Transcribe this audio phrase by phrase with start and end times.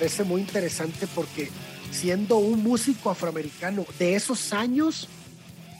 [0.00, 1.50] parece muy interesante porque
[1.90, 5.10] siendo un músico afroamericano de esos años,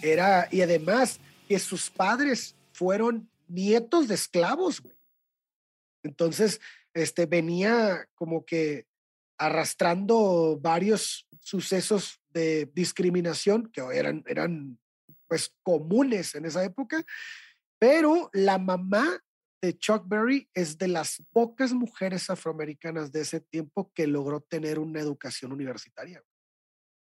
[0.03, 4.83] era, y además que sus padres fueron nietos de esclavos,
[6.03, 6.61] Entonces,
[6.93, 8.85] este, venía como que
[9.39, 14.79] arrastrando varios sucesos de discriminación que eran, eran
[15.29, 17.07] pues comunes en esa época,
[17.79, 19.25] pero la mamá
[19.63, 24.79] de Chuck Berry es de las pocas mujeres afroamericanas de ese tiempo que logró tener
[24.79, 26.23] una educación universitaria.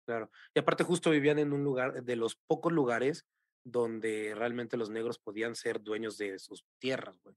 [0.05, 0.29] Claro.
[0.53, 3.25] Y aparte justo vivían en un lugar, de los pocos lugares
[3.65, 7.35] donde realmente los negros podían ser dueños de sus tierras, güey.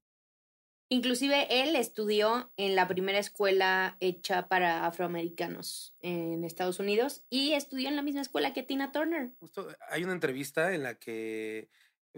[0.89, 7.89] Inclusive él estudió en la primera escuela hecha para afroamericanos en Estados Unidos y estudió
[7.89, 9.33] en la misma escuela que Tina Turner.
[9.39, 11.69] Justo hay una entrevista en la que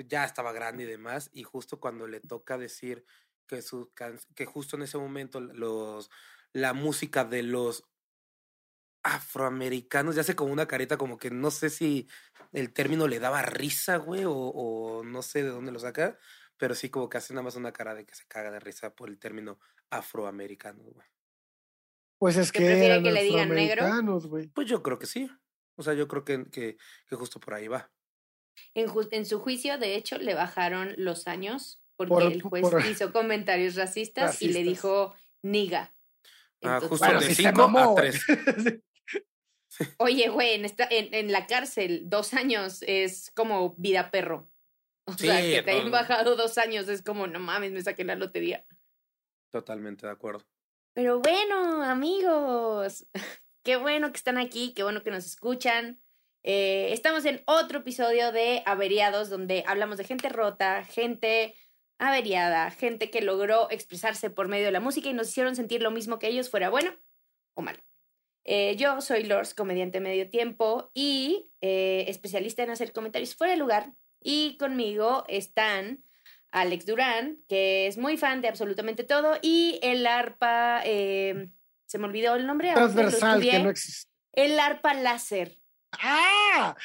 [0.07, 3.05] ya estaba grande y demás y justo cuando le toca decir
[3.47, 3.91] que su
[4.35, 6.09] que justo en ese momento los
[6.53, 7.89] la música de los
[9.03, 12.07] afroamericanos ya hace como una careta como que no sé si
[12.51, 16.17] el término le daba risa, güey, o, o no sé de dónde lo saca,
[16.57, 18.93] pero sí como que hace nada más una cara de que se caga de risa
[18.95, 21.07] por el término afroamericano, güey.
[22.17, 23.85] Pues es que prefiere que le digan negro?
[24.27, 24.47] güey.
[24.47, 25.31] Pues yo creo que sí.
[25.77, 26.77] O sea, yo creo que, que,
[27.07, 27.89] que justo por ahí va.
[28.73, 33.75] En, en, su juicio, de hecho, le bajaron los años porque el juez hizo comentarios
[33.75, 35.93] racistas, y le dijo niga.
[36.63, 38.25] ah, justo de 5 a 3.
[39.97, 44.49] Oye, güey, en, esta, en, en la cárcel, dos años es como vida perro.
[45.05, 48.15] O sea, que te hayan bajado dos años es como, no mames, me saqué la
[48.15, 48.65] lotería.
[49.49, 50.45] Totalmente de acuerdo.
[50.93, 53.05] Pero bueno, amigos,
[53.63, 56.01] qué bueno que están aquí, qué bueno que nos escuchan.
[56.43, 61.55] Eh, estamos en otro episodio de Averiados, donde hablamos de gente rota, gente
[61.97, 65.91] averiada, gente que logró expresarse por medio de la música y nos hicieron sentir lo
[65.91, 66.95] mismo que ellos, fuera bueno
[67.55, 67.79] o malo.
[68.45, 73.59] Eh, yo soy Lors, comediante medio tiempo y eh, especialista en hacer comentarios fuera de
[73.59, 73.91] lugar
[74.21, 76.05] y conmigo están
[76.51, 82.35] Alex Durán, que es muy fan de absolutamente todo, y el arpa, se me olvidó
[82.35, 82.73] el nombre.
[82.73, 84.09] Transversal, que no existe.
[84.31, 85.59] El arpa láser.
[85.91, 86.75] ¡Ah!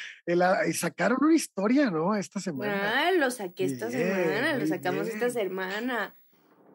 [0.67, 2.15] y sacaron una historia, ¿no?
[2.15, 3.07] Esta semana.
[3.07, 6.15] Ah, lo saqué esta semana, lo sacamos esta semana.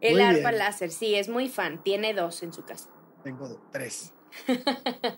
[0.01, 2.89] El arpa láser, sí, es muy fan, tiene dos en su casa.
[3.23, 4.15] Tengo tres.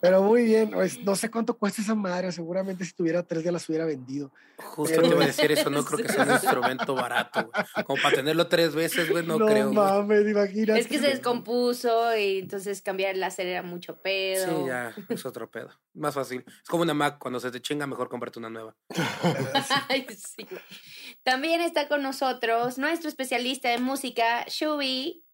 [0.01, 3.53] Pero muy bien, pues, no sé cuánto cuesta esa madre, seguramente si tuviera tres ya
[3.53, 4.33] las hubiera vendido.
[4.57, 7.51] Justo te iba a decir eso, no creo que sea un instrumento barato,
[7.85, 9.73] Como para tenerlo tres veces, güey, no, creo.
[9.73, 10.81] Mames, imagínate.
[10.81, 14.47] Es que se descompuso y entonces cambiar el láser era mucho pedo.
[14.47, 15.71] Sí, ya, es otro pedo.
[15.95, 16.45] Más fácil.
[16.47, 18.77] Es como una Mac, cuando se te chinga, mejor comprarte una nueva.
[21.23, 25.25] También está con nosotros nuestro especialista en música, Shubi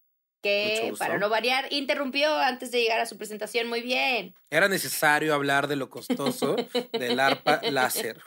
[0.42, 4.34] que para no variar interrumpió antes de llegar a su presentación muy bien.
[4.50, 6.56] Era necesario hablar de lo costoso
[6.92, 8.20] del arpa láser.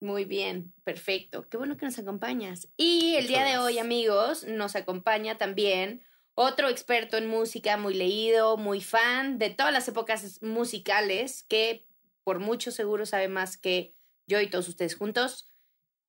[0.00, 1.48] Muy bien, perfecto.
[1.48, 2.68] Qué bueno que nos acompañas.
[2.76, 6.04] Y el día de hoy, amigos, nos acompaña también
[6.34, 11.88] otro experto en música, muy leído, muy fan de todas las épocas musicales, que
[12.22, 13.96] por mucho seguro sabe más que
[14.28, 15.47] yo y todos ustedes juntos.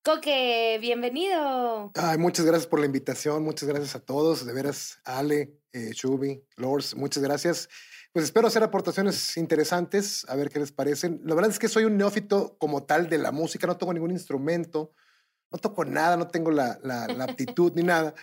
[0.02, 1.92] Coque, bienvenido.
[1.94, 6.42] Ay, muchas gracias por la invitación, muchas gracias a todos, de veras, Ale, eh, Shubi,
[6.56, 7.68] Lors, muchas gracias.
[8.10, 11.20] Pues espero hacer aportaciones interesantes, a ver qué les parecen.
[11.24, 14.10] La verdad es que soy un neófito como tal de la música, no tengo ningún
[14.10, 14.94] instrumento,
[15.50, 18.14] no toco nada, no tengo la, la, la aptitud ni nada,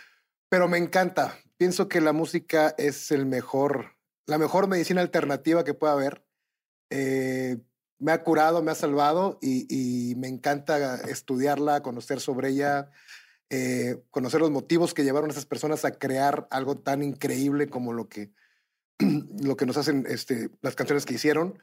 [0.50, 1.38] pero me encanta.
[1.58, 6.26] Pienso que la música es el mejor, la mejor medicina alternativa que pueda haber.
[6.90, 7.58] Eh,
[8.00, 12.90] me ha curado, me ha salvado y, me encanta estudiarla, conocer sobre ella,
[13.50, 17.94] eh, conocer los motivos que llevaron a esas personas a crear algo tan increíble como
[17.94, 18.32] lo que,
[19.00, 21.60] lo que nos hacen este, las canciones que hicieron.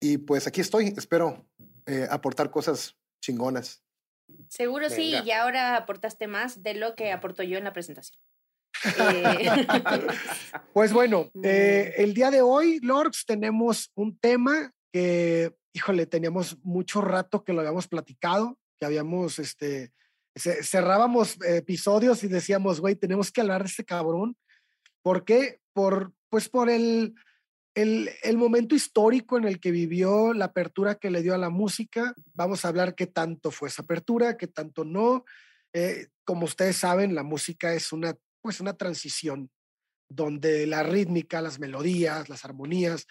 [0.00, 1.46] Y pues aquí estoy, espero
[1.86, 3.82] eh, aportar cosas chingonas.
[4.48, 8.20] Seguro sí, y ahora aportaste más de lo que aportó yo en la presentación.
[8.84, 9.66] Eh,
[10.72, 17.44] pues bueno, el día de hoy, Lords, tenemos un tema que híjole, teníamos mucho rato
[17.44, 19.92] que lo habíamos platicado, que habíamos, este,
[20.36, 24.36] cerrábamos episodios y decíamos, güey, tenemos que hablar de este cabrón.
[25.02, 25.60] ¿Por qué?
[25.72, 27.14] Por, pues por el,
[27.74, 31.50] el, el, momento histórico en el que vivió, la apertura que le dio a la
[31.50, 32.12] música.
[32.34, 35.24] Vamos a hablar qué tanto fue esa apertura, qué tanto no.
[35.72, 39.50] Eh, como ustedes saben, la música es una, pues una transición
[40.08, 43.06] donde la rítmica, las melodías, las armonías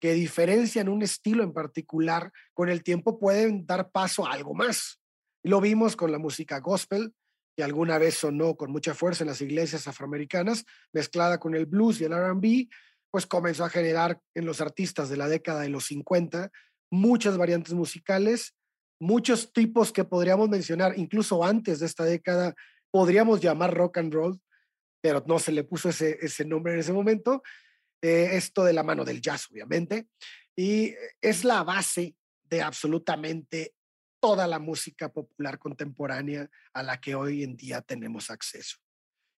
[0.00, 5.00] que diferencian un estilo en particular, con el tiempo pueden dar paso a algo más.
[5.42, 7.14] Lo vimos con la música gospel,
[7.56, 12.00] que alguna vez sonó con mucha fuerza en las iglesias afroamericanas, mezclada con el blues
[12.00, 12.68] y el RB,
[13.10, 16.50] pues comenzó a generar en los artistas de la década de los 50
[16.90, 18.54] muchas variantes musicales,
[19.00, 22.54] muchos tipos que podríamos mencionar incluso antes de esta década,
[22.90, 24.40] podríamos llamar rock and roll,
[25.00, 27.42] pero no se le puso ese, ese nombre en ese momento.
[28.00, 30.08] Esto de la mano del jazz, obviamente,
[30.56, 33.74] y es la base de absolutamente
[34.20, 38.78] toda la música popular contemporánea a la que hoy en día tenemos acceso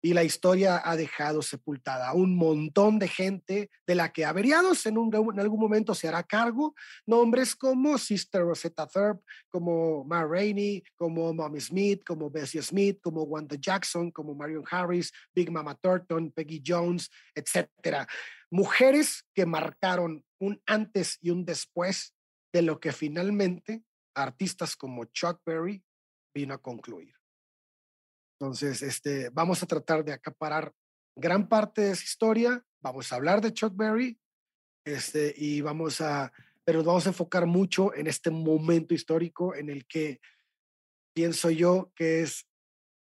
[0.01, 4.85] y la historia ha dejado sepultada a un montón de gente de la que averiados
[4.85, 6.73] en, en algún momento se hará cargo,
[7.05, 13.23] nombres como Sister Rosetta Thurp, como Ma Rainey, como Mommy Smith, como Bessie Smith, como
[13.23, 18.07] Wanda Jackson, como Marion Harris, Big Mama Thornton, Peggy Jones, etcétera.
[18.49, 22.15] Mujeres que marcaron un antes y un después
[22.53, 23.83] de lo que finalmente
[24.15, 25.83] artistas como Chuck Berry
[26.33, 27.18] vino a concluir.
[28.39, 30.73] Entonces, este, vamos a tratar de acaparar
[31.13, 32.65] gran parte de esa historia.
[32.79, 34.17] Vamos a hablar de Chuck Berry
[34.85, 36.31] este, y vamos a,
[36.63, 40.21] pero vamos a enfocar mucho en este momento histórico en el que
[41.13, 42.47] pienso yo que es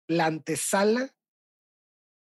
[0.06, 1.14] la antesala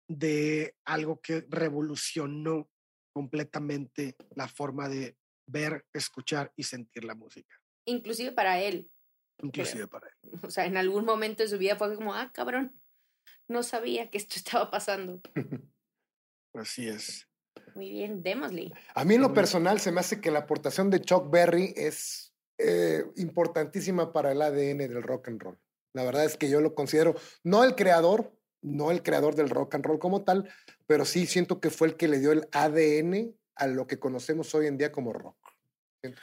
[0.08, 2.68] de algo que revolucionó
[3.12, 5.16] completamente la forma de
[5.46, 7.54] ver, escuchar y sentir la música.
[7.84, 8.90] Inclusive para él.
[9.40, 10.14] Inclusive para él.
[10.42, 12.80] O sea, en algún momento de su vida fue como, ah, cabrón,
[13.48, 15.20] no sabía que esto estaba pasando.
[16.54, 17.26] Así es.
[17.74, 18.72] Muy bien, démosle.
[18.94, 22.32] A mí en lo personal se me hace que la aportación de Chuck Berry es
[22.58, 25.58] eh, importantísima para el ADN del rock and roll.
[25.92, 27.14] La verdad es que yo lo considero,
[27.44, 30.48] no el creador, no el creador del rock and roll como tal,
[30.86, 34.54] pero sí siento que fue el que le dio el ADN a lo que conocemos
[34.54, 35.36] hoy en día como rock.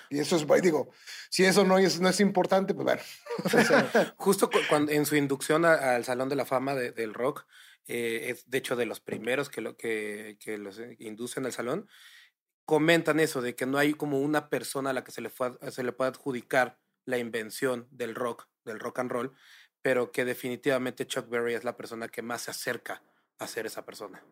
[0.10, 0.92] Y eso es, digo,
[1.30, 3.01] si eso no es, no es importante, pues bueno.
[4.18, 7.45] Justo cuando, en su inducción al Salón de la Fama del Rock,
[7.88, 11.88] eh, es de hecho de los primeros que, lo, que, que los inducen al salón,
[12.66, 15.57] comentan eso, de que no hay como una persona a la que se le, fue,
[15.69, 19.36] se le pueda adjudicar la invención del rock, del rock and roll,
[19.81, 23.04] pero que definitivamente Chuck Berry es la persona que más se acerca
[23.38, 24.24] a ser esa persona.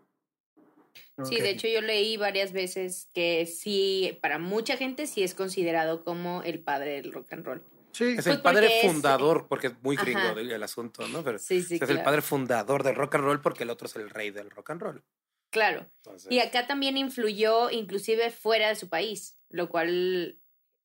[1.23, 6.03] Sí, de hecho yo leí varias veces que sí, para mucha gente sí es considerado
[6.03, 7.63] como el padre del rock and roll.
[7.91, 8.15] Sí.
[8.17, 11.23] Es el pues padre fundador, porque es muy gringo el, asunto, ¿no?
[11.23, 13.95] Pero sí, sí, es el padre fundador del rock and roll porque el otro es
[13.95, 15.03] el rey del rock and roll.
[15.51, 15.87] Claro.
[16.31, 20.39] Y acá también influyó inclusive fuera de su país, lo cual,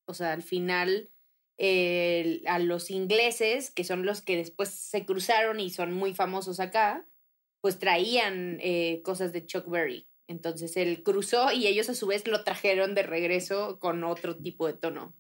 [0.05, 1.11] o sea, al final
[2.47, 7.05] a los ingleses, que son los que después se cruzaron y son muy famosos acá,
[7.61, 10.09] pues traían eh, cosas de Chuck Berry.
[10.29, 14.67] Entonces él cruzó y ellos a su vez lo trajeron de regreso con otro tipo
[14.67, 15.17] de tono.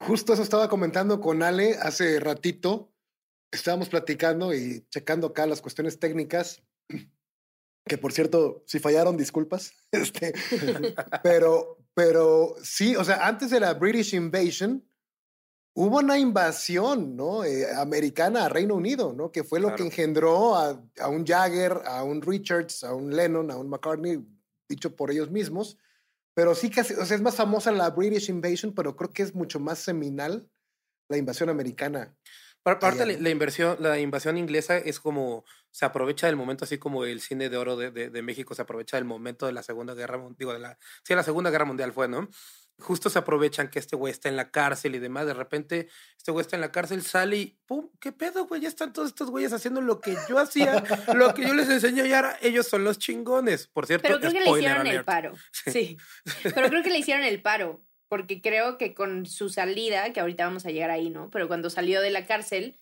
[0.00, 2.92] Justo eso estaba comentando con Ale hace ratito.
[3.52, 6.62] Estábamos platicando y checando acá las cuestiones técnicas,
[7.86, 9.72] que por cierto, si fallaron, disculpas.
[9.92, 10.32] Este,
[11.24, 14.88] pero, pero sí, o sea, antes de la British Invasion,
[15.74, 17.44] hubo una invasión ¿no?
[17.44, 19.30] Eh, americana a Reino Unido, ¿no?
[19.30, 23.50] que fue lo que engendró a, a, un Jagger, a un Richards, a un Lennon,
[23.50, 24.18] a un McCartney,
[24.68, 25.78] dicho por ellos mismos.
[26.34, 29.34] Pero sí que o sea, es más famosa la British Invasion, pero creo que es
[29.34, 30.48] mucho más seminal
[31.08, 32.16] la invasión americana.
[32.62, 36.78] Por parte, la, la, inversión, la invasión inglesa es como, se aprovecha del momento, así
[36.78, 39.62] como el cine de oro de, de, de México se aprovecha del momento de la
[39.62, 42.28] Segunda Guerra Mundial, digo, de la, sí, la Segunda Guerra Mundial fue, ¿no?
[42.80, 45.26] Justo se aprovechan que este güey está en la cárcel y demás.
[45.26, 47.88] De repente, este güey está en la cárcel, sale y ¡pum!
[48.00, 48.60] ¿Qué pedo, güey?
[48.60, 50.82] Ya están todos estos güeyes haciendo lo que yo hacía,
[51.14, 53.66] lo que yo les enseño y ahora ellos son los chingones.
[53.68, 55.34] Por cierto, Pero creo que le hicieron el paro.
[55.52, 55.96] Sí.
[56.42, 57.84] Pero creo que le hicieron el paro.
[58.08, 61.30] Porque creo que con su salida, que ahorita vamos a llegar ahí, ¿no?
[61.30, 62.80] Pero cuando salió de la cárcel,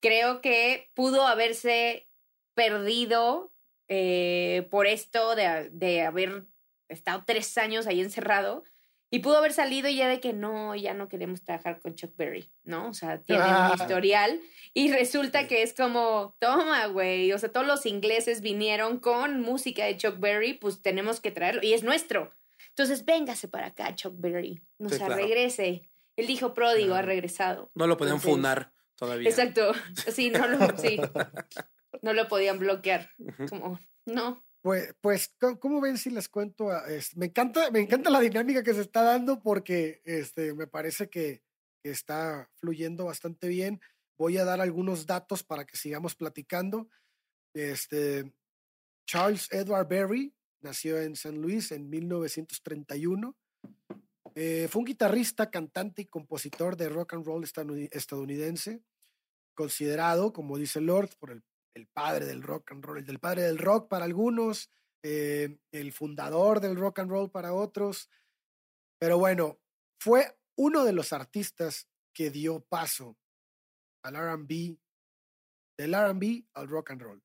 [0.00, 2.08] creo que pudo haberse
[2.54, 3.54] perdido
[3.88, 6.44] eh, por esto de, de haber
[6.88, 8.64] estado tres años ahí encerrado
[9.10, 12.50] y pudo haber salido ya de que no, ya no queremos trabajar con Chuck Berry,
[12.64, 12.88] ¿no?
[12.88, 13.72] O sea, tiene un ah.
[13.74, 14.40] historial
[14.74, 19.84] y resulta que es como, toma, güey, o sea, todos los ingleses vinieron con música
[19.84, 22.32] de Chuck Berry, pues tenemos que traerlo y es nuestro.
[22.70, 25.88] Entonces, véngase para acá, Chuck Berry, no se regrese.
[26.16, 27.70] El hijo pródigo ha regresado.
[27.74, 29.28] No lo podían funar todavía.
[29.28, 29.72] Exacto,
[30.12, 30.98] sí, no lo, sí.
[32.02, 33.10] no lo podían bloquear.
[33.48, 36.70] Como, no, pues, pues, ¿cómo ven si les cuento?
[37.14, 41.44] me, encanta, me encanta la dinámica que se está dando porque este, me parece que,
[41.84, 43.80] está fluyendo bastante bien.
[44.18, 46.88] Voy a dar algunos datos para que sigamos platicando.
[47.54, 48.34] Este,
[49.06, 53.36] Charles Edward Berry nació en San Luis en 1931.
[54.34, 58.82] Eh, fue un guitarrista, cantante y compositor de rock and roll estadounidense,
[59.54, 61.44] considerado, como dice Lord, por el
[61.76, 64.70] el padre del rock and roll, el del padre del rock para algunos,
[65.02, 68.10] eh, el fundador del rock and roll para otros.
[68.98, 69.60] Pero bueno,
[70.00, 73.18] fue uno de los artistas que dio paso
[74.02, 74.78] al RB,
[75.76, 77.22] del RB al rock and roll.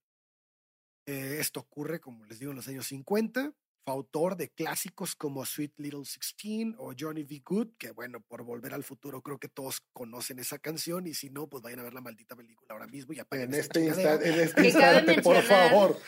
[1.08, 3.54] Eh, esto ocurre, como les digo, en los años 50.
[3.84, 7.42] Fue autor de clásicos como Sweet Little Sixteen o Johnny B.
[7.44, 11.30] Good, que bueno, por volver al futuro creo que todos conocen esa canción y si
[11.32, 14.16] no, pues vayan a ver la maldita película ahora mismo y apaguen En este, chingadera.
[14.18, 16.00] insta- en este instante, por favor.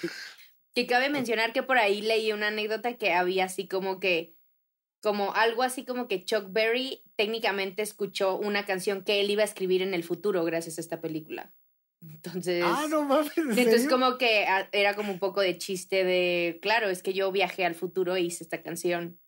[0.76, 4.36] Que cabe mencionar que por ahí leí una anécdota que había así como que,
[5.02, 9.46] como algo así como que Chuck Berry técnicamente escuchó una canción que él iba a
[9.46, 11.54] escribir en el futuro gracias a esta película.
[12.10, 13.38] Entonces, Ah, no mames.
[13.38, 13.90] ¿en entonces serio?
[13.90, 17.66] como que ah, era como un poco de chiste de, claro, es que yo viajé
[17.66, 19.20] al futuro e hice esta canción.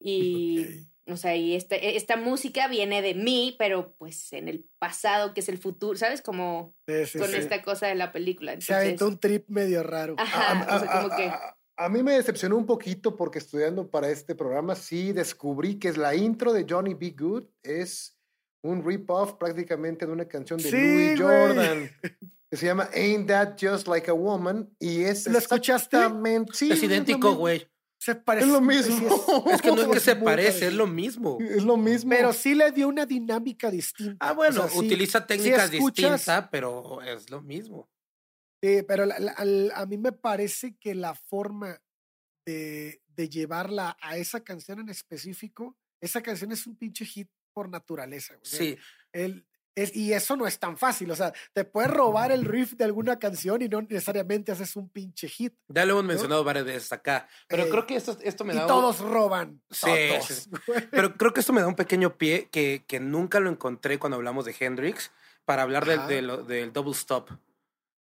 [0.00, 5.32] Y, o sea, y esta, esta música viene de mí, pero pues en el pasado,
[5.34, 6.20] que es el futuro, ¿sabes?
[6.22, 7.36] Como Sí, sí, con sí.
[7.36, 8.52] esta cosa de la película.
[8.52, 10.14] Se Entonces, aventó un trip medio raro.
[10.18, 11.24] Ajá, o sea, como que...
[11.24, 15.88] a- a mí me decepcionó un poquito porque estudiando para este programa sí descubrí que
[15.88, 17.16] es la intro de Johnny B.
[17.18, 18.13] Good es
[18.64, 21.20] un rip-off prácticamente de una canción de Sí, Louis.
[21.20, 21.90] Jordan
[22.50, 25.96] que se llama Ain't That Just Like a Woman y es ¿Lo escuchaste?
[25.96, 27.34] exactamente sí, es mismo.
[27.34, 27.66] güey.
[27.98, 28.46] Se parece.
[28.46, 29.24] Es lo mismo.
[29.50, 31.38] Es que no es que se parece, es lo mismo.
[31.40, 32.10] Es lo mismo.
[32.10, 34.16] Pero sí le dio una dinámica distinta.
[34.20, 37.88] Ah, bueno, O sea, sí- utiliza técnicas escuchas- distintas, pero es lo mismo.
[38.62, 39.34] Sí, pero la-
[39.74, 41.80] a mí me parece que la forma
[42.46, 47.68] de, de llevarla a esa canción en específico, esa canción es un pinche hit por
[47.70, 48.34] naturaleza.
[48.34, 48.44] güey.
[48.44, 48.78] Sí,
[49.12, 49.46] el-
[49.76, 51.10] es, y eso no es tan fácil.
[51.10, 54.88] O sea, te puedes robar el riff de alguna canción y no necesariamente haces un
[54.88, 55.52] pinche hit.
[55.66, 57.26] ya lo hemos mencionado varias veces acá.
[57.48, 58.62] Pero Eh, creo que esto, esto me Y da.
[58.62, 59.60] un- todos roban.
[59.70, 60.50] Sí, todos, sí.
[60.92, 64.14] Pero creo que esto me da un pequeño pie que, que nunca lo encontré cuando
[64.16, 65.10] hablamos de Hendrix
[65.44, 67.30] para hablar del, del double stop.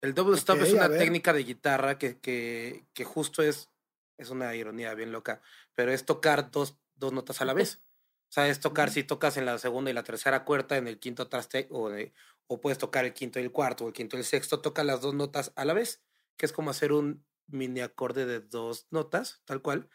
[0.00, 3.68] El double stop es a una técnica de guitarra que, que, que justo es,
[4.16, 5.42] es una ironía bien loca,
[5.74, 7.82] pero es tocar dos, dos notas a la vez.
[8.30, 10.98] O sea, es tocar, si tocas en la segunda y la tercera cuerda, en el
[10.98, 12.12] quinto traste, o, de-
[12.46, 14.84] o puedes tocar el quinto y el cuarto, o el quinto y el sexto, toca
[14.84, 16.02] las dos notas a la vez,
[16.36, 19.88] que es como hacer un mini acorde de dos notas, tal cual,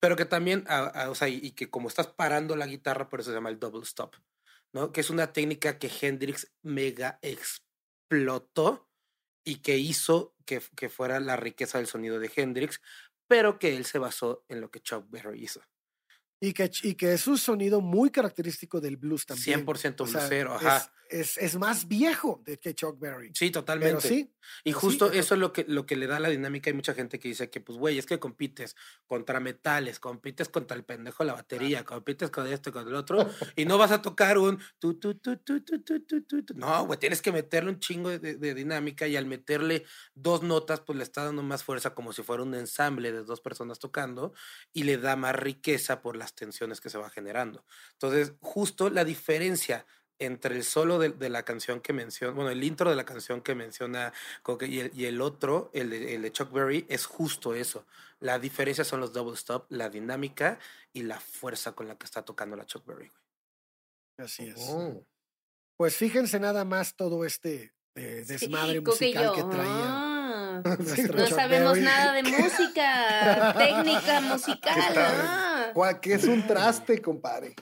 [0.00, 3.08] pero que también, a- a- o sea, y, y que como estás parando la guitarra,
[3.08, 4.16] por eso se llama el double stop,
[4.72, 4.92] ¿no?
[4.92, 8.88] Que es una técnica que Hendrix mega explotó
[9.44, 12.80] y que hizo que, que fuera la riqueza del sonido de Hendrix,
[13.28, 15.62] pero que él se basó en lo que Chuck Berry hizo.
[16.44, 19.64] Y que, y que es un sonido muy característico del blues también.
[19.64, 23.30] 100% O sea, blusero, ajá es, es más viejo de que Chuck Berry.
[23.34, 24.08] Sí, totalmente.
[24.08, 24.34] Sí.
[24.64, 26.70] Y justo eh, eh, eso es lo que, lo que le da la dinámica.
[26.70, 28.74] Hay mucha gente que dice que, pues, güey, es que compites
[29.06, 33.16] contra metales, compites contra el pendejo la batería, compites con esto, con el otro,
[33.56, 36.54] y no vas a tocar un tu, tu, tu, tu, tu, tu, tu, tu.
[36.54, 40.80] No, güey, tienes que meterle un chingo de, de, dinámica y al meterle dos notas,
[40.80, 44.32] pues le está dando más fuerza como si fuera un ensamble de dos personas tocando
[44.72, 47.64] y le da más riqueza por las tensiones que se va generando.
[47.92, 49.86] Entonces, justo la diferencia
[50.24, 53.40] entre el solo de, de la canción que menciona, bueno, el intro de la canción
[53.40, 54.12] que menciona
[54.42, 57.86] Coque y el, y el otro, el de, el de Chuck Berry, es justo eso.
[58.20, 60.58] La diferencia son los double stop, la dinámica
[60.92, 63.08] y la fuerza con la que está tocando la Chuck Berry.
[63.08, 64.26] güey.
[64.26, 64.56] así es.
[64.68, 65.04] Oh.
[65.76, 69.66] Pues fíjense nada más todo este eh, desmadre Sí, musical que traía.
[69.66, 71.84] ah, nuestro no Chuck sabemos Berry.
[71.84, 74.78] nada de música, técnica musical.
[74.78, 76.00] Está- ah.
[76.00, 77.54] Que es un traste, compadre.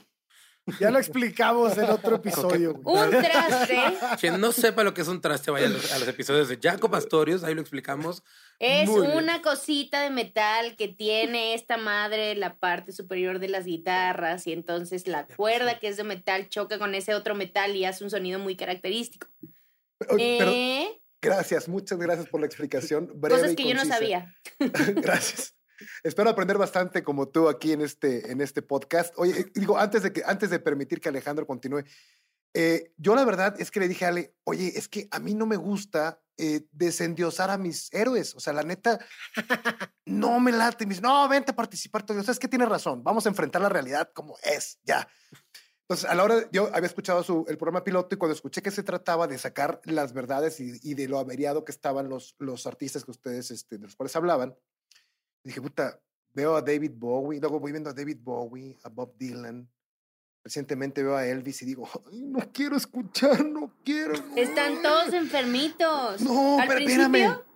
[0.79, 2.75] Ya lo explicamos en otro episodio.
[2.75, 3.03] güey.
[3.05, 3.81] Un traste
[4.21, 6.59] Quien no sepa lo que es un traste, vaya a los, a los episodios de
[6.63, 8.23] Jaco Pastorius, ahí lo explicamos.
[8.61, 9.19] es Muy bien.
[9.19, 14.53] una cosita de metal que tiene esta madre la parte superior de las guitarras y
[14.53, 18.11] entonces la cuerda que es de metal choca con ese otro metal y hace un
[18.11, 19.27] sonido muy característico.
[20.09, 23.11] Oye, Pero Eh, gracias, muchas gracias por la explicación.
[23.15, 24.33] Breve cosas y que yo no sabía.
[24.61, 25.55] Gracias.
[26.03, 29.15] Espero aprender bastante como tú aquí en este, en este podcast.
[29.17, 31.85] Oye, eh, digo, antes de, que, antes de permitir que Alejandro continúe,
[32.55, 35.35] eh, yo la verdad es que le dije a Ale, oye, es que a mí
[35.35, 38.35] no me gusta eh, desendiosar a mis héroes.
[38.35, 38.99] O sea, la neta,
[40.07, 40.87] no me late.
[40.87, 42.05] Me dice, no, vente a participar.
[42.09, 43.03] O sea, es que tiene razón.
[43.03, 45.09] Vamos a enfrentar la realidad como es, ya.
[45.83, 48.71] Entonces, a la hora, yo había escuchado su, el programa piloto y cuando escuché que
[48.71, 52.67] se trataba de sacar las verdades y, y de lo averiado que estaban los, los
[52.67, 54.57] artistas que ustedes, este, de los cuales hablaban,
[55.45, 56.01] dije, puta,
[56.35, 59.69] veo a David Bowie, luego voy viendo a David Bowie, a Bob Dylan.
[60.45, 64.15] Recientemente veo a Elvis y digo, "Ay, no quiero escuchar, no quiero.
[64.15, 64.37] no".
[64.37, 66.21] Están todos enfermitos.
[66.21, 67.39] No, Al pero espérame.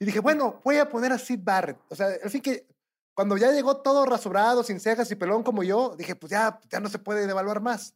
[0.00, 1.78] Y, dije, bueno, voy a poner a Sid Barrett.
[1.90, 2.66] O sea, fin que
[3.14, 6.80] cuando ya llegó todo rasurado, sin cejas y pelón como yo, dije, pues ya, ya
[6.80, 7.94] no se puede devaluar más.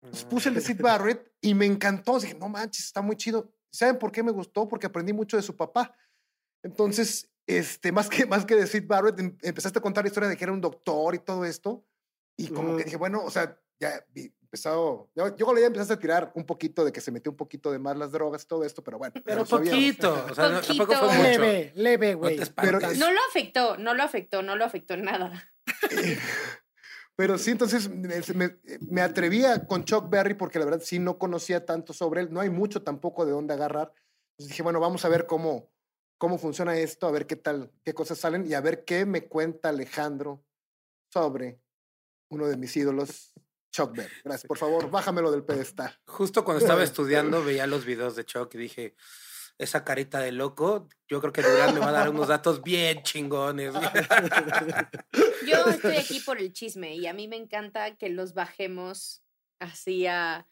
[0.00, 2.18] Entonces puse el de Sid Barrett y me encantó.
[2.18, 3.50] Dije, no manches, está muy chido.
[3.70, 4.68] ¿Saben por qué me gustó?
[4.68, 5.94] Porque aprendí mucho de su papá.
[6.62, 10.28] Entonces, este, más que, más que de Sid Barrett, em- empezaste a contar la historia
[10.28, 11.84] de que era un doctor y todo esto.
[12.36, 15.66] Y como que dije, bueno, o sea, ya vi- empezado, yo, yo con la idea
[15.66, 18.44] empezaste a tirar un poquito de que se metió un poquito de más las drogas
[18.44, 19.12] y todo esto, pero bueno.
[19.24, 19.68] Pero sabíamos.
[19.80, 20.26] poquito.
[20.30, 21.22] O sea, no- tampoco fue Poquito.
[21.22, 21.40] mucho.
[21.40, 22.40] Leve, leve, No güey.
[22.56, 22.80] Pero-.
[22.80, 25.52] No lo afectó, no lo afectó, no lo afectó en nada.
[27.16, 31.18] Pero sí, entonces me, me- me atrevía con Chuck Berry porque la verdad sí no
[31.18, 32.28] conocía tanto sobre él.
[32.32, 33.92] No hay mucho tampoco de dónde agarrar.
[34.32, 35.68] Entonces dije, bueno, vamos a ver cómo,
[36.18, 39.26] cómo funciona esto, a ver qué tal, qué cosas salen y a ver qué me
[39.28, 40.44] cuenta Alejandro
[41.12, 41.60] sobre
[42.30, 43.32] uno de mis ídolos,
[43.70, 44.14] Chuck Berry.
[44.24, 44.48] Gracias.
[44.48, 45.98] Por favor, bájamelo del pedestal.
[46.06, 48.96] Justo cuando estaba estudiando veía los videos de Chuck y dije,
[49.58, 53.02] esa carita de loco, yo creo que Durán me va a dar unos datos bien
[53.02, 53.74] chingones.
[55.46, 59.22] Yo estoy aquí por el chisme y a mí me encanta que los bajemos
[59.58, 60.46] así a...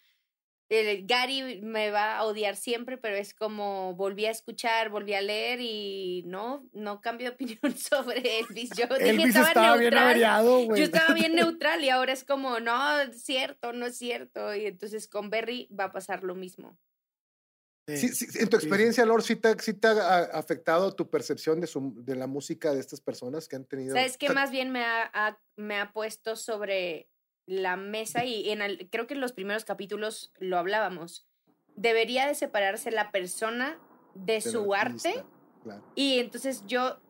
[0.68, 5.20] el Gary me va a odiar siempre, pero es como volví a escuchar, volví a
[5.22, 8.70] leer y no, no cambio de opinión sobre Elvis.
[8.76, 10.04] Yo dije, estaba, estaba bien neutral.
[10.04, 10.80] averiado, güey.
[10.80, 14.54] Yo estaba bien neutral y ahora es como, no, es cierto, no es cierto.
[14.54, 16.76] Y entonces con Berry va a pasar lo mismo.
[17.88, 21.68] Sí, sí, en tu experiencia, Lord, ¿sí te, sí te ha afectado tu percepción de,
[21.68, 23.94] su, de la música de estas personas que han tenido?
[23.94, 27.08] ¿Sabes qué más bien me ha, ha- me ha puesto sobre
[27.46, 28.24] la mesa?
[28.24, 31.26] Y en el- creo que en los primeros capítulos lo hablábamos.
[31.74, 33.78] Debería de separarse la persona
[34.14, 35.24] de su arte.
[35.62, 35.84] Claro.
[35.94, 37.00] Y entonces yo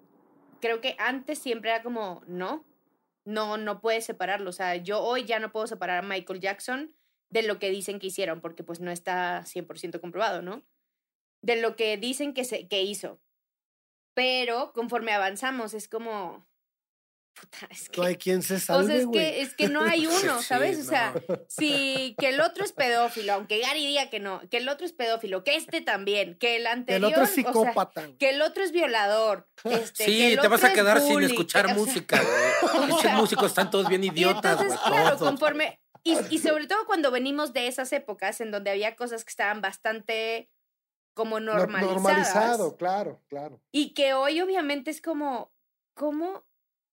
[0.60, 2.64] creo que antes siempre era como, no,
[3.24, 4.50] no, no puedes separarlo.
[4.50, 6.94] O sea, yo hoy ya no puedo separar a Michael Jackson
[7.30, 10.62] de lo que dicen que hicieron, porque pues no está 100% comprobado, ¿no?
[11.42, 13.20] De lo que dicen que, se, que hizo.
[14.14, 16.46] Pero conforme avanzamos es como...
[17.38, 18.00] Puta, es que...
[18.00, 20.44] No hay quien se o sea, salve, es que, es que no hay uno, Sí,
[20.46, 20.78] ¿sabes?
[20.78, 20.88] O no.
[20.88, 21.14] sea,
[21.48, 24.92] si que el otro es pedófilo, aunque Gary diga que no, que el otro es
[24.94, 27.10] pedófilo, que este también, que el El anterior...
[27.12, 28.08] otro es o sea, psicópata.
[28.18, 29.48] que el otro es violador.
[29.64, 32.86] Este, que Sí, el te vas a quedar sin escuchar que- o sea, música, güey.
[32.88, 34.92] Pinches músicos están todos bien Y idiotas, entonces, güey.
[34.92, 35.28] claro, todos.
[35.30, 35.80] conforme.
[36.04, 39.60] Y, y sobre todo cuando venimos de esas épocas en donde había cosas que estaban
[39.60, 40.48] bastante
[41.14, 41.94] como No- normalizadas.
[42.02, 43.60] Normalizado, claro, claro.
[43.72, 45.52] Y que hoy obviamente es como,
[45.94, 46.45] ¿cómo?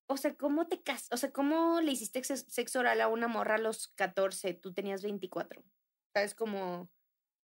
[0.07, 1.07] O sea, ¿cómo te casas?
[1.11, 4.53] O sea, ¿cómo le hiciste ex- sexo oral a una morra a los 14?
[4.53, 5.61] Tú tenías 24.
[5.61, 5.65] O
[6.13, 6.89] sea, es como...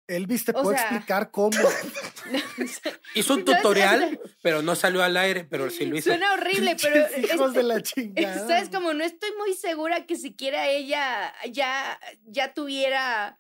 [0.08, 1.52] Elvis te o puede sea- explicar cómo.
[3.16, 6.10] Hizo un tutorial, pero no salió al aire, pero sí lo hizo.
[6.10, 7.00] Suena horrible, pero...
[7.18, 8.48] Hijos este- de la chingada.
[8.48, 8.70] ¿Sabes?
[8.70, 13.40] Como no estoy muy segura que siquiera ella ya, ya tuviera.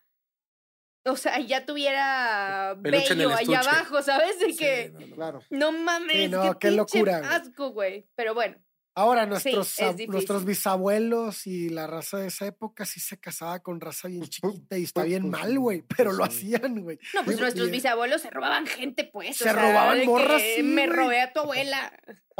[1.05, 4.39] O sea, ya tuviera Peluche bello allá abajo, ¿sabes?
[4.39, 4.89] De Sí, que.
[4.93, 5.15] no, no.
[5.15, 5.41] Claro.
[5.49, 8.07] No mames, Sí, no, qué, qué locura, asco, güey.
[8.15, 8.55] Pero bueno,
[8.95, 9.75] Ahora, nuestros,
[10.07, 14.77] nuestros bisabuelos y la raza de esa época sí se casaba con raza bien chiquita
[14.77, 16.99] y está pues, bien pues, mal, güey, pero lo hacían, güey.
[17.13, 19.31] no, pues Sí, nuestros y- bisabuelos se robaban gente, pues.
[19.31, 21.91] o Se sea, robaban morras, sí, Me robé a tu abuela.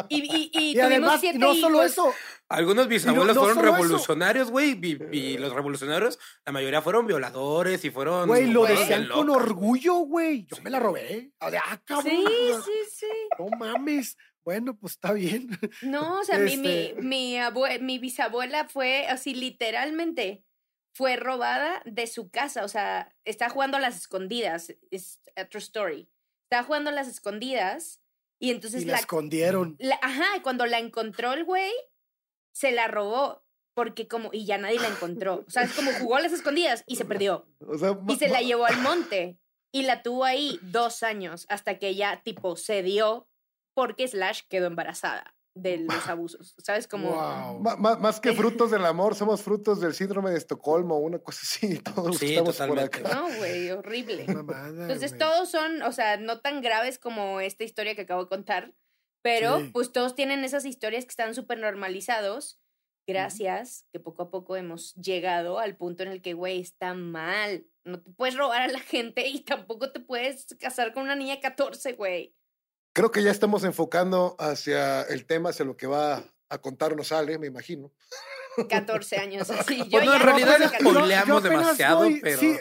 [0.10, 1.92] Y, y, y, Y tuvimos además, siete no solo hijos.
[1.92, 2.14] eso,
[2.50, 7.92] Algunos bisabuelos no fueron revolucionarios, güey, y, y los revolucionarios, la mayoría fueron violadores y
[7.92, 8.28] fueron...
[8.28, 10.48] güey, lo decían con orgullo, güey.
[10.48, 11.32] Yo me la robé.
[11.40, 12.12] O sea, ah, cabrón.
[12.12, 12.26] Sí,
[12.66, 13.08] sí, sí.
[13.40, 14.18] No mames.
[14.46, 15.48] Bueno, pues está bien.
[15.82, 20.44] No, o sea, mi, mi, Este- mi, abue- mi bisabuela fue así, literalmente,
[20.94, 22.64] fue robada de su casa.
[22.64, 24.74] O sea, está jugando a las escondidas.
[24.92, 26.10] Es a true story.
[26.50, 28.00] Está jugando a las escondidas
[28.40, 29.76] y entonces y la la, escondieron.
[29.80, 31.72] la- Ajá, y cuando la encontró el güey,
[32.54, 33.42] se la robó.
[33.76, 35.44] Porque como, y ya nadie la encontró.
[35.48, 37.48] O sea, es como jugó a las escondidas y se perdió.
[37.68, 39.40] O sea, Y se la llevó al monte.
[39.72, 43.28] Y la tuvo ahí dos años hasta que ella, tipo, cedió
[43.74, 46.56] porque Slash quedó embarazada de los abusos.
[46.64, 46.88] ¿Sabes?
[46.88, 47.12] Como.
[47.12, 47.60] Wow.
[48.00, 51.78] más que frutos del amor, somos frutos del síndrome de Estocolmo, una cosa así.
[51.84, 53.00] Todos Sí, estamos por totalmente.
[53.00, 53.16] acá.
[53.16, 54.26] No, güey, horrible.
[54.34, 58.30] Mamada, Entonces todos son, o sea, no tan graves como esta historia que acabo de
[58.30, 58.74] contar,
[59.24, 59.70] pero Sí.
[59.72, 62.60] pues todos tienen esas historias que están súper normalizados.
[63.08, 67.68] Gracias, que poco a poco hemos llegado al punto en el que, güey, está mal.
[67.86, 71.36] No te puedes robar a la gente y tampoco te puedes casar con una niña
[71.36, 72.34] de 14, güey.
[72.94, 77.38] Creo que ya estamos enfocando hacia el tema, hacia lo que va a contarnos Ale,
[77.40, 77.92] me imagino.
[78.70, 79.78] 14 años así.
[79.90, 80.84] Yo no, ya en realidad tengo es 14.
[80.84, 82.56] por- spoileamos demasiado, pero- Sí,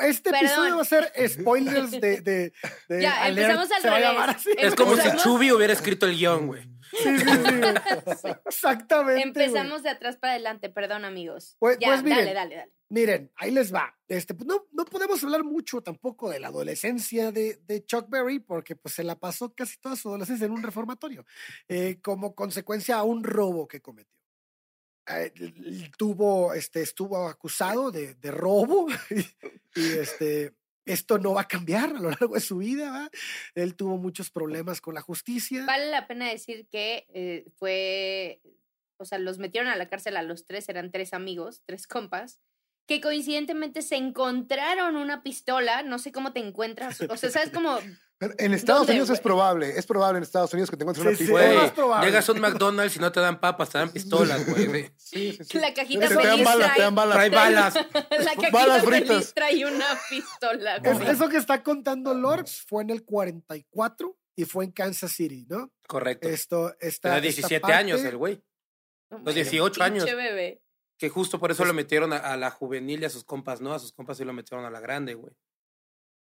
[0.00, 0.46] este Perdón.
[0.46, 2.20] episodio va a ser spoilers de.
[2.20, 2.52] de,
[2.88, 4.12] de Ya, alert, empezamos al se va a revés.
[4.12, 4.50] llamar así.
[4.58, 6.62] Es como si Chubi hubiera escrito el guion, güey.
[6.92, 7.26] Sí, sí,
[8.22, 8.28] sí.
[8.46, 9.12] Exactamente.
[9.12, 9.22] güey.
[9.22, 11.56] Empezamos de atrás para adelante, perdón, amigos.
[11.58, 12.18] Pues- ya, pues miren.
[12.18, 12.72] dale, dale, dale.
[12.88, 13.92] Miren, ahí les va.
[14.06, 18.38] Este, pues no, no podemos hablar mucho tampoco de la adolescencia de, de Chuck Berry,
[18.38, 21.26] porque pues se la pasó casi toda su adolescencia en un reformatorio,
[21.68, 24.15] eh, como consecuencia a un robo que cometió.
[25.08, 25.32] Eh,
[25.96, 28.88] tuvo, este, estuvo acusado de, de robo
[29.76, 33.10] y, este, esto no va a cambiar a lo largo de su vida.
[33.54, 35.64] Él tuvo muchos problemas con la justicia.
[35.66, 38.40] Vale la pena decir que eh, fue,
[38.96, 42.40] o sea, los metieron a la cárcel a los tres, eran tres amigos, tres compas,
[42.86, 47.78] que coincidentemente se encontraron una pistola, no sé cómo te encuentras, o sea, ¿sabes cómo?
[48.18, 51.06] Pero En Estados ¿Dónde, Unidos es probable, es probable en Estados Unidos que te encuentres
[51.06, 51.74] una Sí, sí, pistola.
[51.74, 52.06] probable.
[52.06, 54.90] llegas a un McDonald's y no te dan papas, te dan pistolas, güey.
[54.96, 55.58] Sí, sí, sí.
[55.58, 57.14] La cajita Te, te dan feliz balas, trae- te dan balas.
[57.16, 57.74] Trae balas.
[57.94, 59.34] La cajita Balas feliz fritas.
[59.34, 60.76] trae una pistola.
[60.76, 61.10] Es- güey.
[61.10, 65.70] eso que está contando Lorx fue en el 44 y fue en Kansas City, ¿no?
[65.86, 66.26] Correcto.
[66.26, 67.10] Esto está.
[67.16, 68.42] Tenía 17 años el güey.
[69.10, 70.04] Los mames, 18 años.
[70.04, 70.62] pinche bebé.
[70.98, 73.72] Que justo por eso lo metieron a, a la juvenil y a sus compas, ¿no?
[73.74, 75.34] A sus compas sí lo metieron a la grande, güey.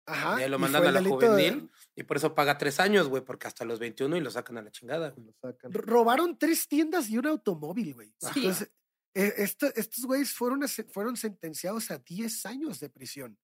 [0.09, 0.38] Ajá.
[0.40, 3.24] Y ahí lo mandan a la de- juvenil y por eso paga tres años, güey,
[3.24, 5.26] porque hasta los 21 y lo sacan a la chingada, güey.
[5.26, 5.72] Lo sacan.
[5.72, 8.14] robaron tres tiendas y un automóvil, güey.
[8.20, 8.40] Sí.
[8.46, 8.70] Entonces,
[9.14, 10.61] eh, esto- estos güeyes fueron,
[10.92, 13.38] fueron sentenciados a 10 años de prisión.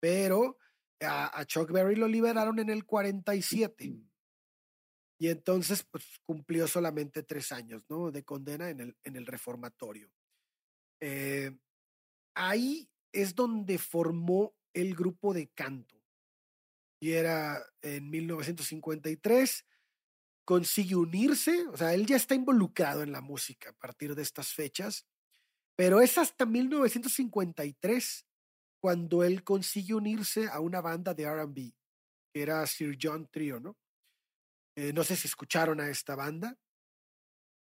[0.00, 0.58] Pero
[1.00, 3.94] a, a Chuck Berry lo liberaron en el 47.
[5.20, 8.10] Y entonces, pues, cumplió solamente tres años, ¿no?
[8.10, 10.10] De condena en el, en el reformatorio.
[11.04, 11.50] Eh,
[12.34, 16.00] ahí es donde formó el grupo de canto.
[17.00, 19.66] Y era en 1953
[20.44, 24.52] consigue unirse, o sea, él ya está involucrado en la música a partir de estas
[24.52, 25.06] fechas,
[25.76, 28.26] pero es hasta 1953
[28.80, 31.74] cuando él consigue unirse a una banda de RB,
[32.32, 33.76] que era Sir John Trio, ¿no?
[34.76, 36.56] Eh, no sé si escucharon a esta banda.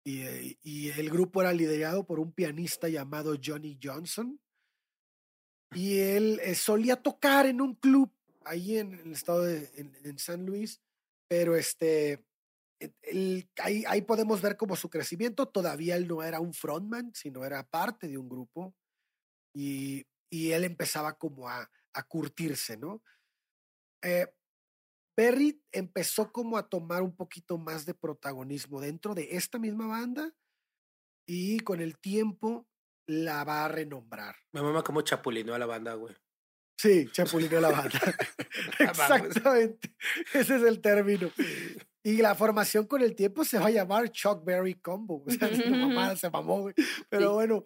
[0.07, 4.39] Y, eh, y el grupo era liderado por un pianista llamado Johnny Johnson.
[5.75, 8.09] Y él eh, solía tocar en un club
[8.45, 10.81] ahí en el estado de en, en San Luis,
[11.27, 12.23] pero este,
[13.01, 15.49] el- ahí, ahí podemos ver como su crecimiento.
[15.49, 18.73] Todavía él no era un frontman, sino era parte de un grupo.
[19.53, 23.03] Y, y él empezaba como a, a curtirse, ¿no?
[24.03, 24.27] Eh,
[25.17, 30.31] Perry empezó como a tomar un poquito más de protagonismo dentro de esta misma banda
[31.27, 32.67] y con el tiempo
[33.07, 34.35] la va a renombrar.
[34.53, 36.15] Mi mamá como chapulineó a la banda, güey.
[36.79, 37.99] Sí, chapulineó la banda.
[38.79, 39.95] Exactamente.
[40.35, 41.31] Ese es el término.
[42.03, 45.23] Y la formación con el tiempo se va a llamar Chuck Berry Combo.
[45.25, 45.49] O sea,
[46.15, 46.75] se mamó, güey.
[47.09, 47.33] Pero Sí.
[47.33, 47.65] bueno,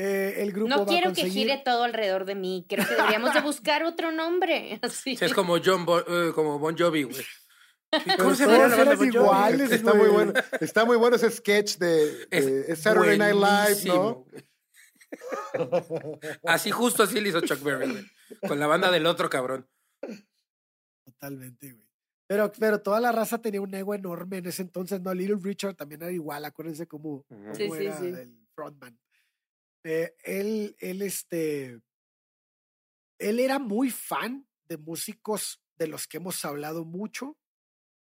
[0.00, 2.64] eh, el grupo No va a quiero que gire todo alrededor de mí.
[2.68, 4.78] Creo que deberíamos de buscar otro nombre.
[4.82, 5.16] Así.
[5.16, 7.24] Sí, es como John Bo- eh, como Bon Jovi, güey.
[7.90, 10.32] Pero ¿Cómo se todos eran iguales, Está muy bueno.
[10.60, 14.26] Está muy bueno ese sketch de, Es de- es Saturday Night Live, ¿no?
[16.44, 18.04] Así, justo así le hizo Chuck Berry, güey.
[18.46, 19.66] Con la banda del otro cabrón.
[21.04, 21.88] Totalmente, güey.
[22.26, 25.14] Pero, pero toda la raza tenía un ego enorme en ese entonces, ¿no?
[25.14, 27.24] Little Richard también era igual, acuérdense cómo.
[27.54, 28.06] Sí, cómo sí, era sí.
[28.06, 28.98] el frontman.
[29.84, 31.80] Eh, él, él, este,
[33.18, 37.38] él era muy fan de músicos de los que hemos hablado mucho.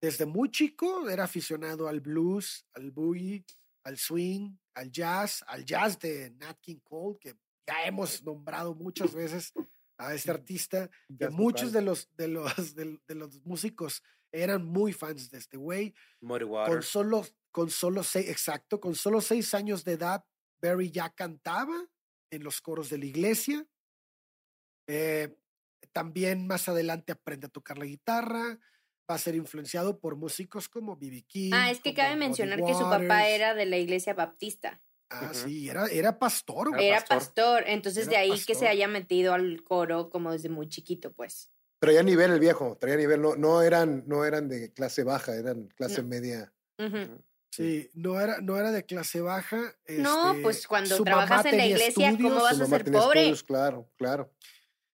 [0.00, 3.44] Desde muy chico era aficionado al blues, al boogie,
[3.84, 7.34] al swing, al jazz, al jazz de Nat King Cole, que
[7.66, 9.52] ya hemos nombrado muchas veces
[9.98, 14.02] a este artista que muchos de los, de, los, de, de los músicos
[14.32, 15.94] eran muy fans de este güey.
[16.20, 20.24] Con solo, con solo seis, exacto, con solo seis años de edad,
[20.60, 21.88] Barry ya cantaba
[22.30, 23.66] en los coros de la iglesia.
[24.86, 25.36] Eh,
[25.92, 28.58] también más adelante aprende a tocar la guitarra.
[29.10, 31.24] Va a ser influenciado por músicos como B.B.
[31.26, 31.50] King.
[31.54, 34.80] Ah, es que cabe mencionar que su papá era de la iglesia baptista.
[35.08, 36.70] Ah, sí, era, era pastor.
[36.70, 36.86] güey.
[36.86, 37.18] Era pastor.
[37.18, 37.64] pastor.
[37.66, 41.52] Entonces Era de ahí que se haya metido al coro como desde muy chiquito, pues.
[41.80, 43.20] Traía nivel el viejo, traía nivel.
[43.20, 46.08] No, no, eran, no eran de clase baja, eran clase No.
[46.08, 46.52] media.
[47.50, 49.74] Sí, no era, no era de clase baja.
[49.88, 52.84] No, este, pues cuando trabajas en la iglesia, ¿cómo estudios, vas Su a mamá ser
[52.84, 53.20] tenía pobre?
[53.20, 54.32] estudios, claro, claro.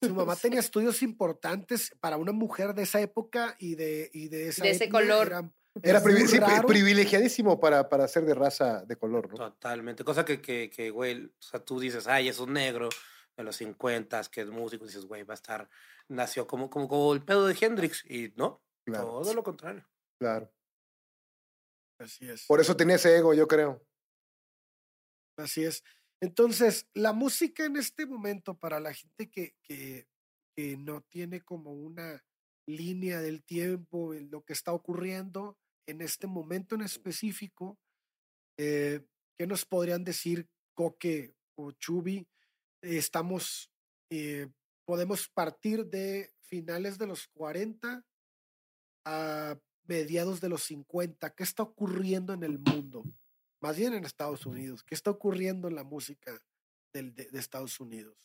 [0.03, 4.49] Su mamá tenía estudios importantes para una mujer de esa época y de, y de
[4.49, 5.45] esa De ese etnia, color.
[5.83, 9.37] Era, privi- sí, privilegiadísimo para, para ser de raza de color, ¿no?
[9.37, 10.03] Totalmente.
[10.03, 12.89] Cosa que, que, que, güey, o sea, tú dices, ay, es un negro
[13.37, 14.85] de los 50 que es músico.
[14.85, 15.69] Dices, güey, va a estar,
[16.09, 18.05] nació como, como, como el pedo de Hendrix.
[18.11, 19.87] Y no, Claro, todo lo contrario.
[20.19, 20.51] claro.
[22.01, 22.47] Así es.
[22.47, 23.87] Por eso tenía ese ego, yo creo.
[25.37, 25.85] Así es.
[26.21, 30.09] Entonces, la música en este momento, para la gente que, que,
[30.57, 32.25] que no tiene como una
[32.67, 37.79] línea del tiempo en lo que está ocurriendo en este momento en específico,
[38.57, 39.01] eh,
[39.37, 42.27] ¿qué nos podrían decir Coque o Chubi?
[42.83, 43.71] Eh, estamos,
[44.11, 44.49] eh,
[44.87, 48.05] podemos partir de finales de los 40
[49.05, 49.59] a
[49.91, 51.35] mediados de los 50.
[51.35, 53.03] ¿Qué está ocurriendo en el mundo?
[53.61, 54.85] Más bien en Estados Unidos.
[54.85, 56.33] ¿Qué está ocurriendo en la música
[56.95, 58.17] del- de, de Estados Unidos?